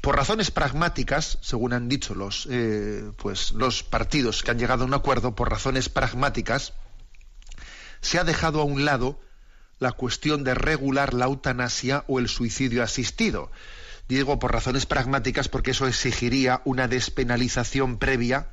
[0.00, 4.86] Por razones pragmáticas, según han dicho los, eh, pues, los partidos que han llegado a
[4.86, 6.72] un acuerdo, por razones pragmáticas,
[8.00, 9.20] se ha dejado a un lado
[9.78, 13.50] la cuestión de regular la eutanasia o el suicidio asistido.
[14.08, 18.48] Digo por razones pragmáticas porque eso exigiría una despenalización previa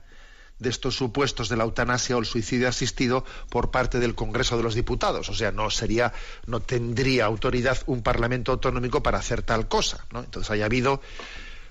[0.59, 4.63] de estos supuestos de la eutanasia o el suicidio asistido por parte del Congreso de
[4.63, 5.29] los Diputados.
[5.29, 6.13] O sea, no sería,
[6.45, 10.05] no tendría autoridad un Parlamento autonómico para hacer tal cosa.
[10.11, 10.19] ¿no?
[10.19, 11.01] Entonces haya habido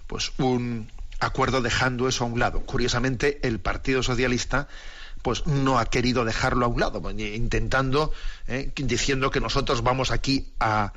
[0.06, 2.60] pues un acuerdo dejando eso a un lado.
[2.60, 4.68] Curiosamente, el Partido Socialista
[5.22, 8.12] pues no ha querido dejarlo a un lado, intentando,
[8.46, 10.92] eh, diciendo que nosotros vamos aquí a,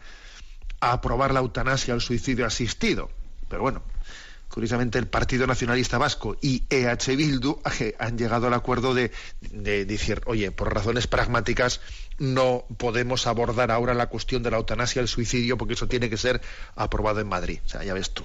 [0.82, 3.10] a aprobar la eutanasia o el suicidio asistido.
[3.48, 3.82] Pero bueno,
[4.50, 7.60] curiosamente el Partido Nacionalista Vasco y EH Bildu
[7.98, 9.12] han llegado al acuerdo de,
[9.52, 11.82] de, decir, oye, por razones pragmáticas
[12.18, 16.18] no podemos abordar ahora la cuestión de la eutanasia el suicidio porque eso tiene que
[16.18, 16.42] ser
[16.76, 17.60] aprobado en Madrid.
[17.66, 18.24] O sea, ya ves tú.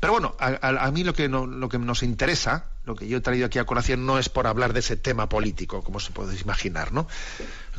[0.00, 3.18] Pero bueno, a, a, mí lo que, no, lo que nos interesa, lo que yo
[3.18, 6.12] he traído aquí a colación, no es por hablar de ese tema político, como se
[6.12, 7.06] puede imaginar, ¿no?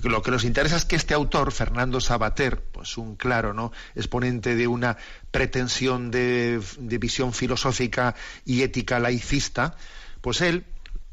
[0.03, 3.71] Lo que nos interesa es que este autor, Fernando Sabater, pues un claro ¿no?
[3.95, 4.97] exponente de una
[5.31, 9.75] pretensión de, visión filosófica y ética laicista,
[10.21, 10.65] pues él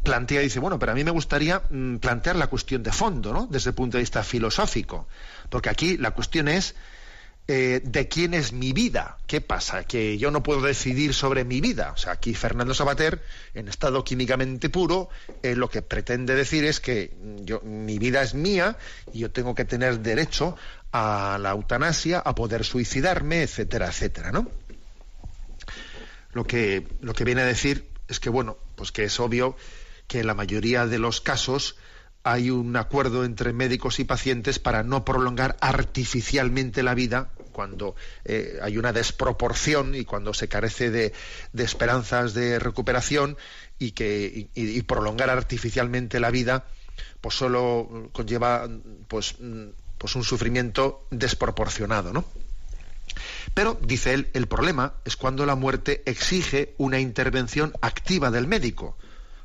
[0.03, 3.47] plantea, dice, bueno, pero a mí me gustaría mm, plantear la cuestión de fondo, ¿no?
[3.47, 5.07] Desde el punto de vista filosófico.
[5.49, 6.75] Porque aquí la cuestión es
[7.49, 9.19] eh, de quién es mi vida.
[9.27, 9.85] ¿Qué pasa?
[9.85, 11.93] Que yo no puedo decidir sobre mi vida.
[11.93, 13.21] O sea, aquí Fernando Sabater,
[13.55, 15.09] en estado químicamente puro,
[15.43, 18.77] eh, lo que pretende decir es que yo, mi vida es mía
[19.13, 20.57] y yo tengo que tener derecho
[20.93, 24.49] a la eutanasia, a poder suicidarme, etcétera, etcétera, ¿no?
[26.33, 29.57] Lo que, lo que viene a decir es que, bueno, pues que es obvio
[30.07, 31.77] que en la mayoría de los casos
[32.25, 37.95] hay un acuerdo entre médicos y pacientes para no prolongar artificialmente la vida cuando
[38.25, 41.13] eh, hay una desproporción y cuando se carece de,
[41.55, 43.37] esperanzas de recuperación
[43.79, 44.49] y que
[44.87, 46.65] prolongar artificialmente la vida
[47.21, 48.69] pues solo conlleva
[49.09, 49.37] pues,
[49.99, 52.25] pues un sufrimiento desproporcionado, ¿no?
[53.55, 58.97] Pero, dice él, el problema es cuando la muerte exige una intervención activa del médico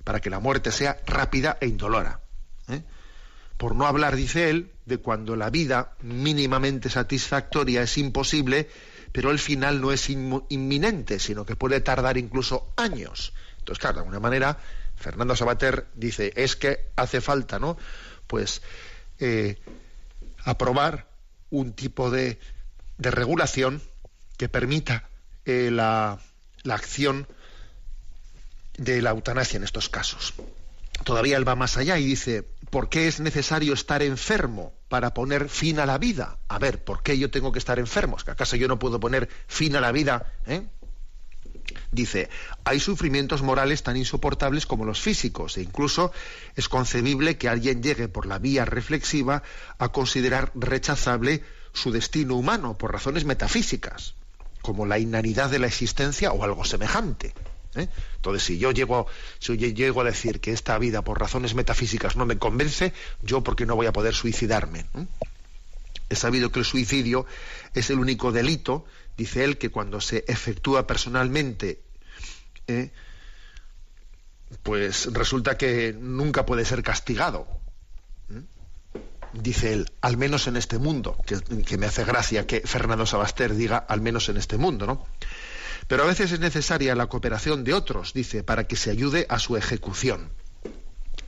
[0.03, 2.21] para que la muerte sea rápida e indolora.
[2.69, 2.83] ¿Eh?
[3.57, 8.69] Por no hablar, dice él, de cuando la vida mínimamente satisfactoria es imposible,
[9.11, 13.33] pero el final no es inminente, sino que puede tardar incluso años.
[13.57, 14.59] Entonces, claro, de alguna manera,
[14.95, 17.77] Fernando Sabater dice, es que hace falta, ¿no?
[18.27, 18.61] Pues
[19.19, 19.57] eh,
[20.43, 21.07] aprobar
[21.49, 22.39] un tipo de,
[22.99, 23.81] regulación
[24.37, 25.09] que permita
[25.45, 26.19] eh, la
[26.69, 27.27] acción
[28.77, 30.33] de la eutanasia en estos casos.
[31.03, 35.49] Todavía él va más allá y dice, ¿por qué es necesario estar enfermo para poner
[35.49, 36.39] fin a la vida?
[36.47, 38.17] A ver, ¿por qué yo tengo que estar enfermo?
[38.17, 40.33] ¿Es que acaso yo no puedo poner fin a la vida?
[40.45, 40.67] ¿Eh?
[41.91, 42.29] Dice,
[42.63, 46.11] hay sufrimientos morales tan insoportables como los físicos e incluso
[46.55, 49.43] es concebible que alguien llegue por la vía reflexiva
[49.77, 51.43] a considerar rechazable
[51.73, 54.15] su destino humano por razones metafísicas,
[54.61, 57.33] como la inanidad de la existencia o algo semejante.
[57.77, 57.89] ¿Eh?
[58.15, 59.07] Entonces, si yo llego,
[59.39, 63.65] si llego a decir que esta vida por razones metafísicas no me convence, yo porque
[63.65, 64.79] no voy a poder suicidarme.
[64.95, 65.05] ¿eh?
[66.09, 67.25] He sabido que el suicidio
[67.73, 68.85] es el único delito,
[69.17, 71.81] dice él, que cuando se efectúa personalmente,
[72.67, 72.91] ¿eh?
[74.63, 77.47] pues resulta que nunca puede ser castigado.
[79.33, 83.53] Dice él, al menos en este mundo, que, que, me hace gracia que Fernando Sabaster
[83.55, 85.05] diga al menos en este mundo, ¿no?
[85.87, 89.39] Pero a veces es necesaria la cooperación de otros, dice, para que se ayude a
[89.39, 90.29] su ejecución.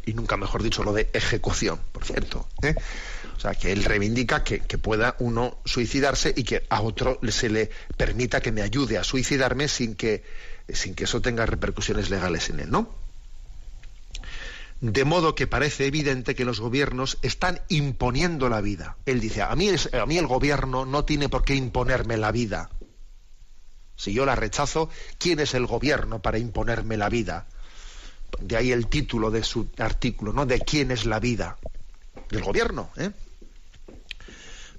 [0.05, 2.47] Y nunca mejor dicho lo de ejecución, por cierto.
[2.62, 2.76] ¿eh?
[3.38, 7.70] O sea, que él reivindica que, pueda uno suicidarse y que a otro se le
[7.95, 10.24] permita que me ayude a suicidarme sin que,
[10.68, 12.93] sin que eso tenga repercusiones legales en él, ¿no?
[14.82, 18.97] De modo que parece evidente que los gobiernos están imponiendo la vida.
[19.05, 22.70] Él dice, a mí, a mí el gobierno no tiene por qué imponerme la vida.
[23.99, 27.47] Si yo la rechazo, ¿quién es el gobierno para imponerme la vida?
[28.39, 30.45] De ahí el título de su artículo, ¿no?
[30.45, 31.57] ¿De quién es la vida?
[32.29, 33.11] Del gobierno, ¿eh?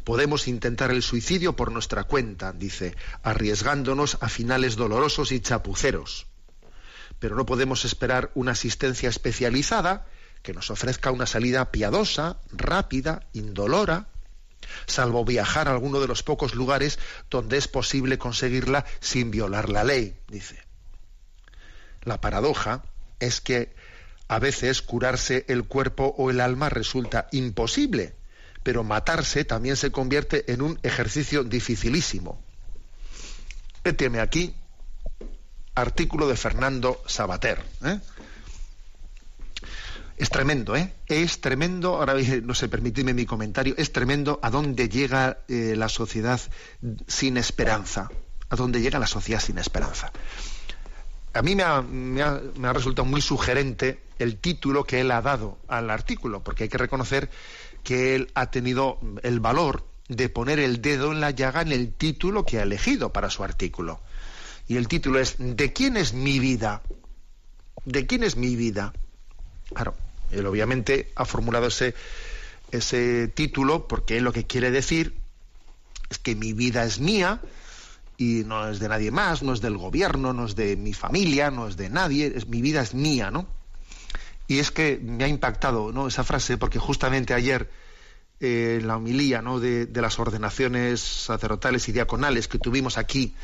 [0.05, 6.27] Podemos intentar el suicidio por nuestra cuenta, dice, arriesgándonos a finales dolorosos y chapuceros.
[7.19, 10.07] Pero no podemos esperar una asistencia especializada
[10.43, 14.09] que nos ofrezca una salida piadosa, rápida, indolora,
[14.87, 16.99] salvo viajar a alguno de los pocos lugares
[17.31, 20.63] donde es posible conseguirla sin violar la ley, dice.
[22.03, 22.83] La paradoja
[23.19, 23.75] es que
[24.29, 28.15] a veces curarse el cuerpo o el alma resulta imposible,
[28.63, 32.43] pero matarse también se convierte en un ejercicio dificilísimo.
[33.83, 34.55] Véteme aquí,
[35.75, 37.63] artículo de Fernando Sabater.
[37.85, 37.99] ¿eh?
[40.21, 40.93] Es tremendo, ¿eh?
[41.07, 45.89] Es tremendo, ahora no sé, permitidme mi comentario, es tremendo a dónde llega eh, la
[45.89, 46.39] sociedad
[47.07, 48.11] sin esperanza,
[48.51, 50.13] a dónde llega la sociedad sin esperanza.
[51.33, 55.57] A mí me ha, me ha resultado muy sugerente el título que él ha dado
[55.69, 57.31] al artículo, porque hay que reconocer
[57.83, 61.95] que él ha tenido el valor de poner el dedo en la llaga en el
[61.95, 64.03] título que ha elegido para su artículo.
[64.69, 66.83] Y el título es ¿De quién es mi vida?
[67.87, 68.93] ¿De quién es mi vida?
[69.73, 69.95] Claro,
[70.33, 71.95] él obviamente ha formulado ese,
[72.71, 75.15] ese título porque él lo que quiere decir
[76.09, 77.41] es que mi vida es mía
[78.17, 81.51] y no es de nadie más, no es del gobierno, no es de mi familia,
[81.51, 83.47] no es de nadie, mi vida es mía, ¿no?
[84.47, 86.09] Y es que me ha impactado ¿no?
[86.09, 87.71] esa frase porque justamente ayer
[88.41, 89.61] eh, en la homilía ¿no?
[89.61, 93.35] de, de las ordenaciones sacerdotales y diaconales que tuvimos aquí,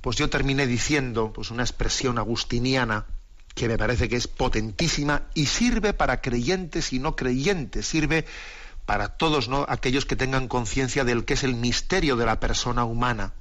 [0.00, 3.06] pues yo terminé diciendo pues una expresión agustiniana
[3.54, 8.24] que me parece que es potentísima y sirve para creyentes y no creyentes, sirve
[8.86, 9.64] para todos ¿no?
[9.68, 13.34] aquellos que tengan conciencia del que es el misterio de la persona humana.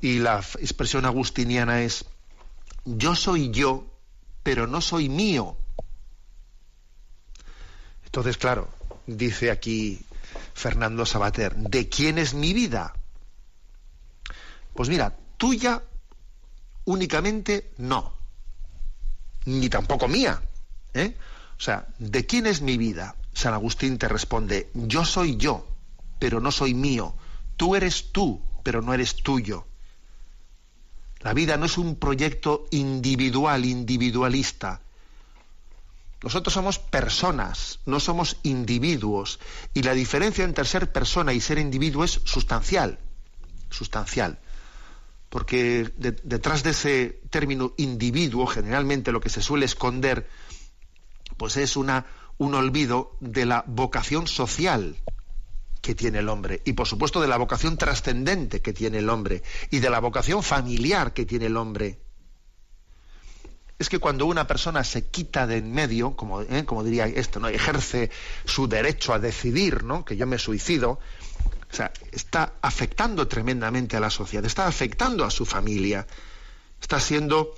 [0.00, 2.04] Y la expresión agustiniana es,
[2.84, 3.86] yo soy yo,
[4.42, 5.56] pero no soy mío.
[8.04, 8.68] Entonces, claro,
[9.06, 10.04] dice aquí
[10.54, 12.94] Fernando Sabater, ¿de quién es mi vida?
[14.74, 15.82] Pues mira, tuya
[16.84, 18.21] únicamente no
[19.44, 20.40] ni tampoco mía.
[20.94, 21.16] ¿eh?
[21.58, 23.16] O sea, ¿de quién es mi vida?
[23.32, 25.66] San Agustín te responde, yo soy yo,
[26.18, 27.14] pero no soy mío.
[27.56, 29.66] Tú eres tú, pero no eres tuyo.
[31.20, 34.80] La vida no es un proyecto individual, individualista.
[36.22, 39.40] Nosotros somos personas, no somos individuos.
[39.74, 42.98] Y la diferencia entre ser persona y ser individuo es sustancial.
[43.70, 44.38] Sustancial
[45.32, 50.28] porque detrás de ese término individuo, generalmente lo que se suele esconder,
[51.38, 52.04] pues es una,
[52.36, 54.94] un olvido de la vocación social
[55.80, 59.42] que tiene el hombre y por supuesto de la vocación trascendente que tiene el hombre
[59.70, 61.98] y de la vocación familiar que tiene el hombre.
[63.78, 66.66] es que cuando una persona se quita de en medio, como, ¿eh?
[66.66, 67.48] como diría esto, ¿no?
[67.48, 68.10] ejerce
[68.44, 70.04] su derecho a decidir, ¿no?
[70.04, 71.00] que yo me suicido,
[71.72, 76.06] o sea, está afectando tremendamente a la sociedad, está afectando a su familia,
[76.78, 77.54] está siendo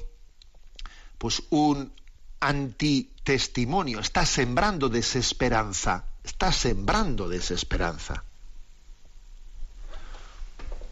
[1.19, 1.93] pues un
[2.39, 8.23] antitestimonio, está sembrando desesperanza, está sembrando desesperanza.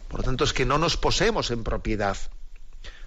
[0.09, 2.17] Por lo tanto, es que no nos poseemos en propiedad.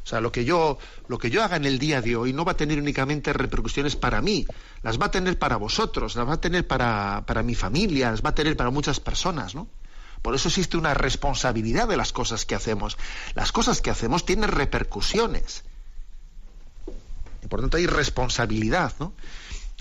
[0.02, 2.44] O sea, lo que yo, lo que yo haga en el día de hoy no
[2.44, 4.46] va a tener únicamente repercusiones para mí,
[4.82, 8.24] las va a tener para vosotros, las va a tener para, para mi familia, las
[8.24, 9.68] va a tener para muchas personas, ¿no?
[10.26, 12.98] Por eso existe una responsabilidad de las cosas que hacemos.
[13.36, 15.62] Las cosas que hacemos tienen repercusiones.
[17.44, 19.14] Y por tanto hay responsabilidad, ¿no?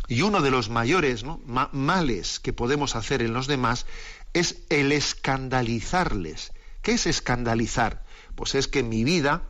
[0.08, 1.26] Y uno de los mayores
[1.72, 3.88] males que podemos hacer en los demás
[4.34, 6.52] es el escandalizarles.
[6.84, 8.06] ¿Qué es escandalizar?
[8.36, 9.50] Pues es que mi vida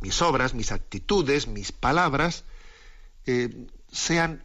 [0.00, 2.42] mis obras, mis actitudes, mis palabras,
[3.26, 4.42] eh, sean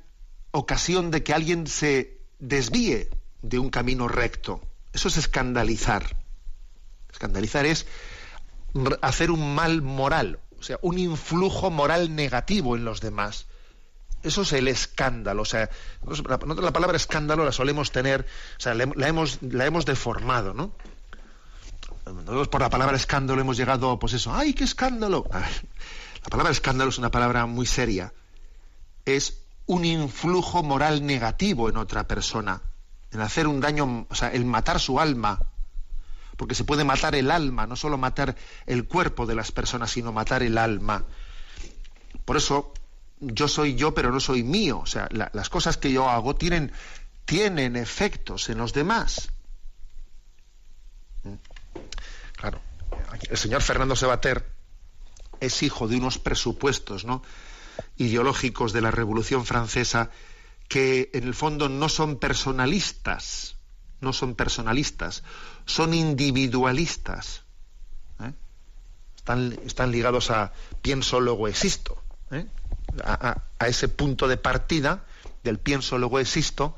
[0.51, 3.09] ocasión de que alguien se desvíe
[3.41, 4.61] de un camino recto.
[4.93, 6.15] Eso es escandalizar.
[7.11, 7.85] Escandalizar es
[9.01, 13.47] hacer un mal moral, o sea, un influjo moral negativo en los demás.
[14.21, 15.43] Eso es el escándalo.
[15.43, 15.69] O sea,
[16.05, 18.25] nosotros la palabra escándalo la solemos tener,
[18.57, 20.73] o sea, la hemos, la hemos deformado, ¿no?
[22.05, 25.25] nosotros por la palabra escándalo hemos llegado, pues eso, ¡ay, qué escándalo!
[25.31, 28.13] La palabra escándalo es una palabra muy seria.
[29.05, 32.61] Es un influjo moral negativo en otra persona,
[33.12, 35.39] en hacer un daño, o sea, el matar su alma,
[36.38, 38.36] porque se puede matar el alma, no solo matar
[38.66, 41.03] el cuerpo de las personas, sino matar el alma.
[42.26, 42.74] Por eso
[43.20, 44.80] yo soy yo, pero no soy mío.
[44.80, 46.72] O sea, las cosas que yo hago tienen,
[47.26, 49.30] tienen efectos en los demás.
[52.38, 52.62] Claro,
[53.30, 54.49] el señor Fernando Sebater
[55.41, 57.22] es hijo de unos presupuestos ¿no?
[57.97, 60.10] ideológicos de la Revolución Francesa
[60.70, 63.57] que en el fondo no son personalistas,
[63.99, 65.24] no son personalistas,
[65.65, 67.43] son individualistas.
[68.22, 68.32] ¿eh?
[69.17, 72.01] Están, están, ligados a pienso, luego existo,
[72.32, 72.45] ¿eh?
[73.03, 75.05] a, a, ese punto de partida
[75.43, 76.78] del pienso, luego existo,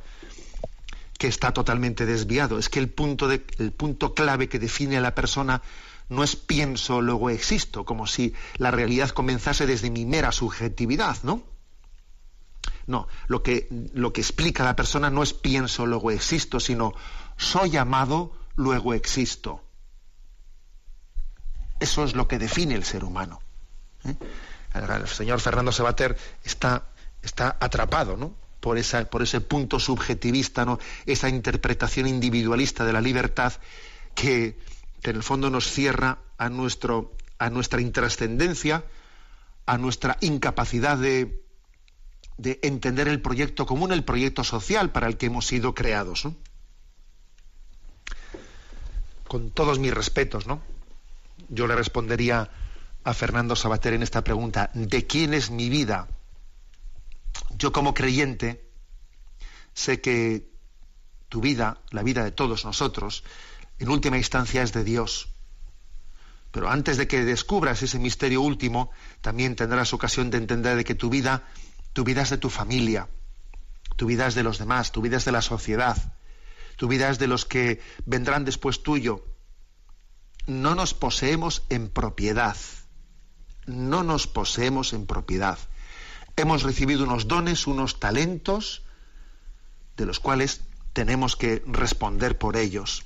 [1.19, 2.57] que está totalmente desviado.
[2.57, 5.61] Es que el punto, de, el punto clave que define a la persona
[6.07, 11.43] no es pienso, luego existo, como si la realidad comenzase desde mi mera subjetividad, ¿no?
[12.87, 16.93] No, lo que, lo que explica la persona no es pienso, luego existo, sino
[17.37, 19.63] soy amado, luego existo.
[21.79, 23.41] Eso es lo que define el ser humano.
[24.05, 24.15] ¿eh?
[24.73, 26.85] El señor Fernando Sebater está,
[27.21, 28.35] está atrapado, ¿no?
[28.61, 30.79] por, esa, por ese punto subjetivista, ¿no?
[31.05, 33.53] esa interpretación individualista de la libertad
[34.15, 34.57] que,
[35.03, 38.83] en el fondo nos cierra a, nuestro, a nuestra intrascendencia,
[39.65, 41.43] a nuestra incapacidad de,
[42.37, 46.27] de, entender el proyecto común, el proyecto social para el que hemos sido creados.
[49.27, 50.61] Con todos mis respetos, ¿no?
[51.49, 52.49] Yo le respondería
[53.03, 56.07] a Fernando Sabater en esta pregunta, ¿de quién es mi vida?
[57.57, 58.69] Yo como creyente
[59.73, 60.51] sé que
[61.29, 63.23] tu vida, la vida de todos nosotros,
[63.79, 65.29] en última instancia es de Dios.
[66.51, 70.95] Pero antes de que descubras ese misterio último, también tendrás ocasión de entender de que
[70.95, 71.47] tu vida,
[71.93, 73.07] tu vida es de tu familia,
[73.95, 76.15] tu vida es de los demás, tu vida es de la sociedad,
[76.77, 79.25] tu vida es de los que vendrán después tuyo.
[80.47, 82.57] No nos poseemos en propiedad,
[83.65, 85.59] no nos poseemos en propiedad
[86.35, 88.83] hemos recibido unos dones, unos talentos,
[89.97, 90.61] de los cuales
[90.93, 93.03] tenemos que responder por ellos.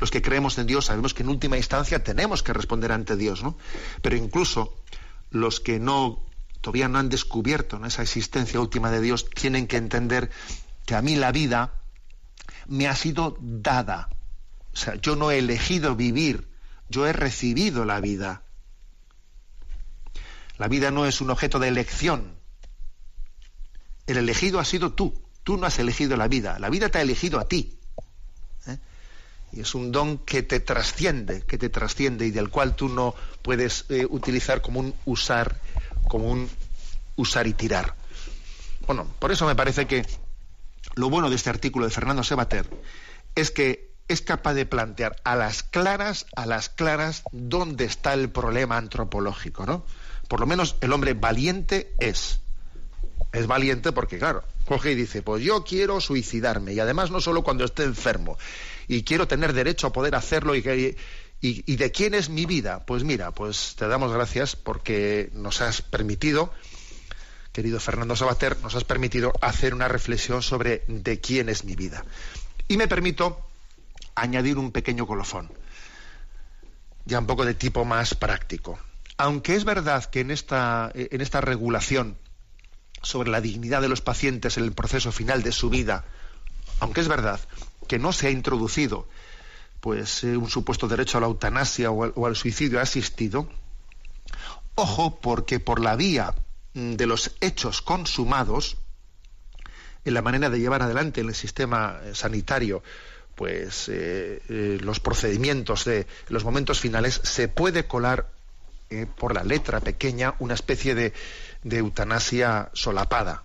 [0.00, 3.42] Los que creemos en Dios sabemos que en última instancia tenemos que responder ante Dios,
[3.42, 3.56] ¿no?
[4.02, 4.76] Pero incluso
[5.30, 6.23] los que no
[6.64, 10.30] todavía no han descubierto esa existencia última de Dios tienen que entender
[10.86, 11.74] que a mí la vida
[12.66, 14.08] me ha sido dada.
[14.72, 16.48] O sea, yo no he elegido vivir,
[16.88, 18.44] yo he recibido la vida.
[20.56, 22.34] La vida no es un objeto de elección,
[24.06, 25.14] el elegido ha sido tú.
[25.42, 26.58] Tú no has elegido la vida.
[26.58, 27.78] La vida te ha elegido a ti.
[28.66, 28.78] ¿eh?
[29.52, 33.14] Y es un don que te trasciende, que te trasciende y del cual tú no
[33.42, 35.60] puedes eh, utilizar como un usar,
[36.08, 36.48] como un
[37.16, 37.94] usar y tirar.
[38.86, 40.06] Bueno, por eso me parece que
[40.94, 42.68] lo bueno de este artículo de Fernando Sebater
[43.34, 48.28] es que es capaz de plantear a las claras, a las claras, dónde está el
[48.28, 49.84] problema antropológico, ¿no?
[50.28, 52.40] Por lo menos el hombre valiente es
[53.32, 57.42] es valiente porque, claro, coge y dice, pues yo quiero suicidarme y además no solo
[57.42, 58.38] cuando esté enfermo
[58.86, 60.96] y quiero tener derecho a poder hacerlo y,
[61.46, 62.86] ¿Y, de quién es mi vida?
[62.86, 66.50] Pues mira, pues te damos gracias porque nos has permitido,
[67.52, 72.02] querido Fernando Sabater, nos has permitido hacer una reflexión sobre de quién es mi vida.
[72.66, 73.46] Y me permito
[74.14, 75.52] añadir un pequeño colofón,
[77.04, 78.78] ya un poco de tipo más práctico.
[79.18, 82.16] Aunque es verdad que en esta, en esta regulación
[83.02, 86.06] sobre la dignidad de los pacientes en el proceso final de su vida,
[86.80, 87.38] aunque es verdad
[87.86, 89.06] que no se ha introducido
[89.84, 93.46] pues eh, un supuesto derecho a la eutanasia o al, suicidio asistido,
[94.76, 96.34] ojo porque por la vía
[96.72, 98.78] mm, de los hechos consumados,
[100.06, 102.82] en la manera de llevar adelante en el sistema eh, sanitario,
[103.34, 108.30] pues eh, los procedimientos de los momentos finales, se puede colar
[109.18, 111.12] por la letra pequeña una especie de,
[111.62, 113.44] de eutanasia solapada.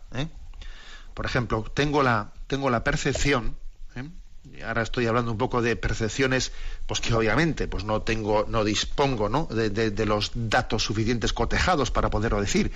[1.14, 3.58] Por ejemplo, tengo la, tengo la percepción
[4.66, 6.52] ahora estoy hablando un poco de percepciones,
[6.88, 9.46] pues que obviamente pues no tengo, no dispongo ¿no?
[9.46, 12.72] De, los datos suficientes cotejados para poderlo decir.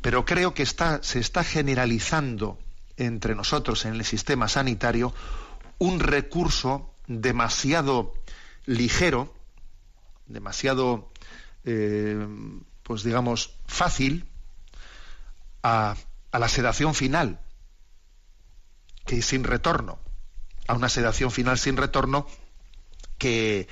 [0.00, 2.58] Pero creo que está, se está generalizando
[2.96, 5.14] entre nosotros en el sistema sanitario
[5.78, 8.14] un recurso demasiado
[8.66, 9.34] ligero,
[10.26, 11.12] demasiado,
[11.64, 12.26] eh,
[12.82, 14.26] pues digamos, fácil
[15.62, 15.96] a,
[16.30, 17.40] a la sedación final,
[19.04, 19.98] que sin retorno
[20.66, 22.26] a una sedación final sin retorno
[23.18, 23.68] que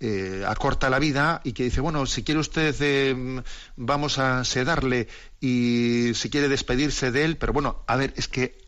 [0.00, 3.42] eh, acorta la vida y que dice, bueno, si quiere usted, eh,
[3.76, 5.08] vamos a sedarle
[5.40, 8.58] y si quiere despedirse de él, pero bueno, a ver, es que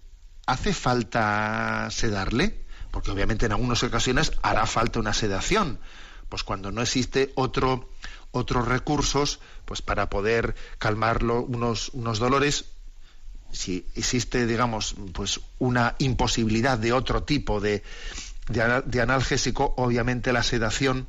[0.47, 5.81] hace falta sedarle, porque obviamente en algunas ocasiones hará falta una sedación,
[6.29, 7.91] pues cuando no existe otro
[8.31, 12.67] otros recursos pues para poder calmarlo unos, unos dolores
[13.53, 17.83] si existe, digamos, pues una imposibilidad de otro tipo de,
[18.49, 21.07] de, analgésico, obviamente la sedación,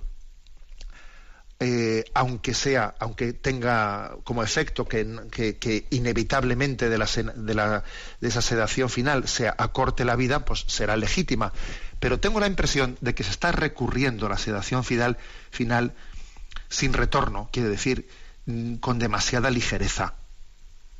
[1.59, 7.83] eh, aunque sea, aunque tenga como efecto que, inevitablemente de, la, de, la,
[8.21, 11.51] de esa sedación final se acorte la vida, pues será legítima.
[11.99, 15.17] Pero tengo la impresión de que se está recurriendo a la sedación final,
[15.51, 15.93] final
[16.69, 18.07] sin retorno, quiere decir,
[18.45, 20.13] mm, con demasiada ligereza.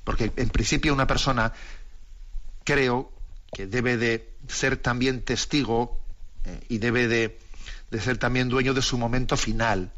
[0.10, 1.54] Porque en principio una persona
[2.64, 3.12] creo
[3.54, 6.02] que debe de ser también testigo
[6.46, 7.38] eh, y debe de,
[8.00, 9.92] ser también dueño de su momento final,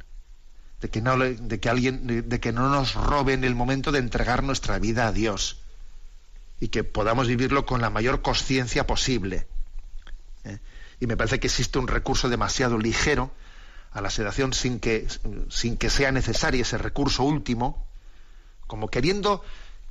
[0.82, 4.44] de que no, de que alguien, de, que no nos roben el momento de entregar
[4.44, 5.62] nuestra vida a Dios
[6.60, 9.48] y que podamos vivirlo con la mayor conciencia posible.
[10.44, 10.60] ¿eh?
[11.00, 13.32] Y me parece que existe un recurso demasiado ligero
[13.92, 15.08] a la sedación sin que,
[15.50, 17.88] sin que sea necesario ese recurso último,
[18.68, 19.42] como queriendo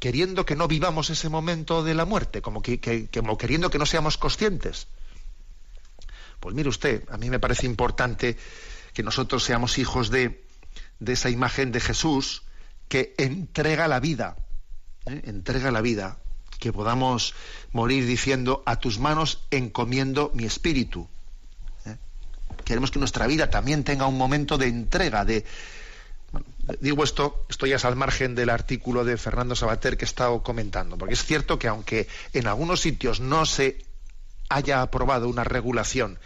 [0.01, 4.17] queriendo que no vivamos ese momento de la muerte, como, que, queriendo que no seamos
[4.17, 4.89] conscientes.
[6.41, 8.37] Pues mire usted, a mí me parece importante
[8.95, 10.43] que nosotros seamos hijos de,
[10.99, 12.43] de esa imagen de Jesús
[12.89, 14.37] que entrega la vida,
[15.05, 15.21] ¿eh?
[15.27, 16.17] entrega la vida,
[16.59, 17.35] que podamos
[17.73, 21.09] morir diciendo, a tus manos encomiendo mi espíritu.
[21.85, 21.99] ¿eh?
[22.65, 25.45] Queremos que nuestra vida también tenga un momento de entrega, de,
[26.81, 30.97] digo esto, esto ya al margen del artículo de Fernando Sabater que he estado comentando,
[30.97, 33.85] porque es cierto que aunque en algunos sitios no se
[34.49, 36.19] haya aprobado una regulación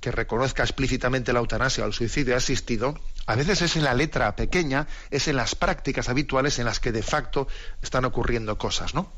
[0.00, 4.34] que reconozca explícitamente la eutanasia o el suicidio asistido, a veces es en la letra
[4.34, 7.48] pequeña, es en las prácticas habituales en las que de facto
[7.82, 9.12] están ocurriendo cosas, ¿no?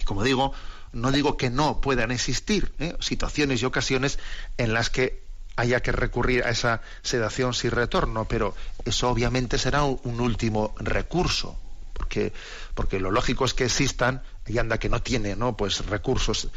[0.00, 0.52] Y como digo,
[0.92, 2.96] no digo que no puedan existir ¿eh?
[3.00, 4.18] situaciones y ocasiones
[4.56, 5.22] en las que
[5.56, 11.58] haya que recurrir a esa sedación sin retorno, pero eso obviamente será un, último recurso,
[11.92, 12.32] porque,
[12.74, 15.56] porque lo lógico es que existan, y anda que no tiene, ¿no?
[15.56, 16.48] Pues recursos,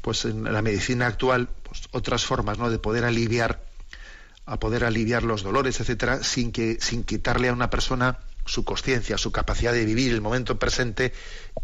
[0.00, 2.70] pues en la medicina actual, pues otras formas, ¿no?
[2.70, 3.64] De poder aliviar,
[4.46, 9.18] a poder aliviar los dolores, etcétera, sin que, sin quitarle a una persona su conciencia,
[9.18, 11.12] su capacidad de vivir el momento presente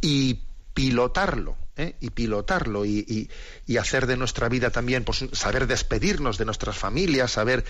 [0.00, 0.42] y
[0.74, 1.94] pilotarlo, ¿eh?
[2.00, 3.30] y pilotarlo y,
[3.78, 7.64] hacer de nuestra vida también, pues saber despedirnos de nuestras familias, saber,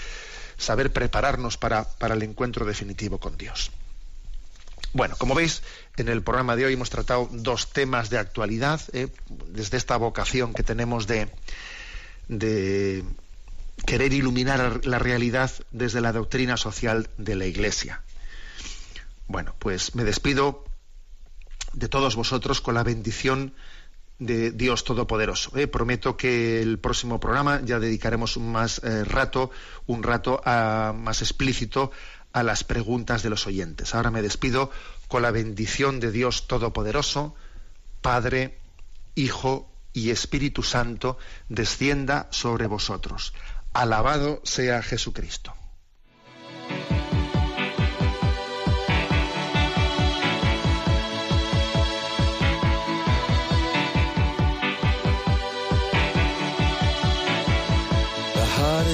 [0.57, 3.71] saber prepararnos para, para el encuentro definitivo con Dios.
[4.95, 5.63] Bueno, como veis,
[5.99, 9.09] en el programa de hoy hemos tratado dos temas de actualidad, ¿eh?
[9.49, 11.29] desde esta vocación que tenemos de,
[12.29, 13.05] de
[13.87, 18.03] querer iluminar la realidad desde la doctrina social de la Iglesia.
[19.27, 20.65] Bueno, pues me despido
[21.75, 23.55] de todos vosotros con la bendición
[24.19, 25.57] de Dios Todopoderoso.
[25.57, 25.67] ¿eh?
[25.67, 29.51] Prometo que el próximo programa ya dedicaremos más eh, rato,
[29.87, 31.93] un rato más explícito
[32.33, 33.95] a las preguntas de los oyentes.
[33.95, 34.71] Ahora me despido
[35.09, 37.35] con la bendición de Dios Todopoderoso,
[38.03, 38.59] Padre,
[39.15, 43.33] Hijo y Espíritu Santo, descienda sobre vosotros.
[43.73, 45.55] Alabado sea Jesucristo.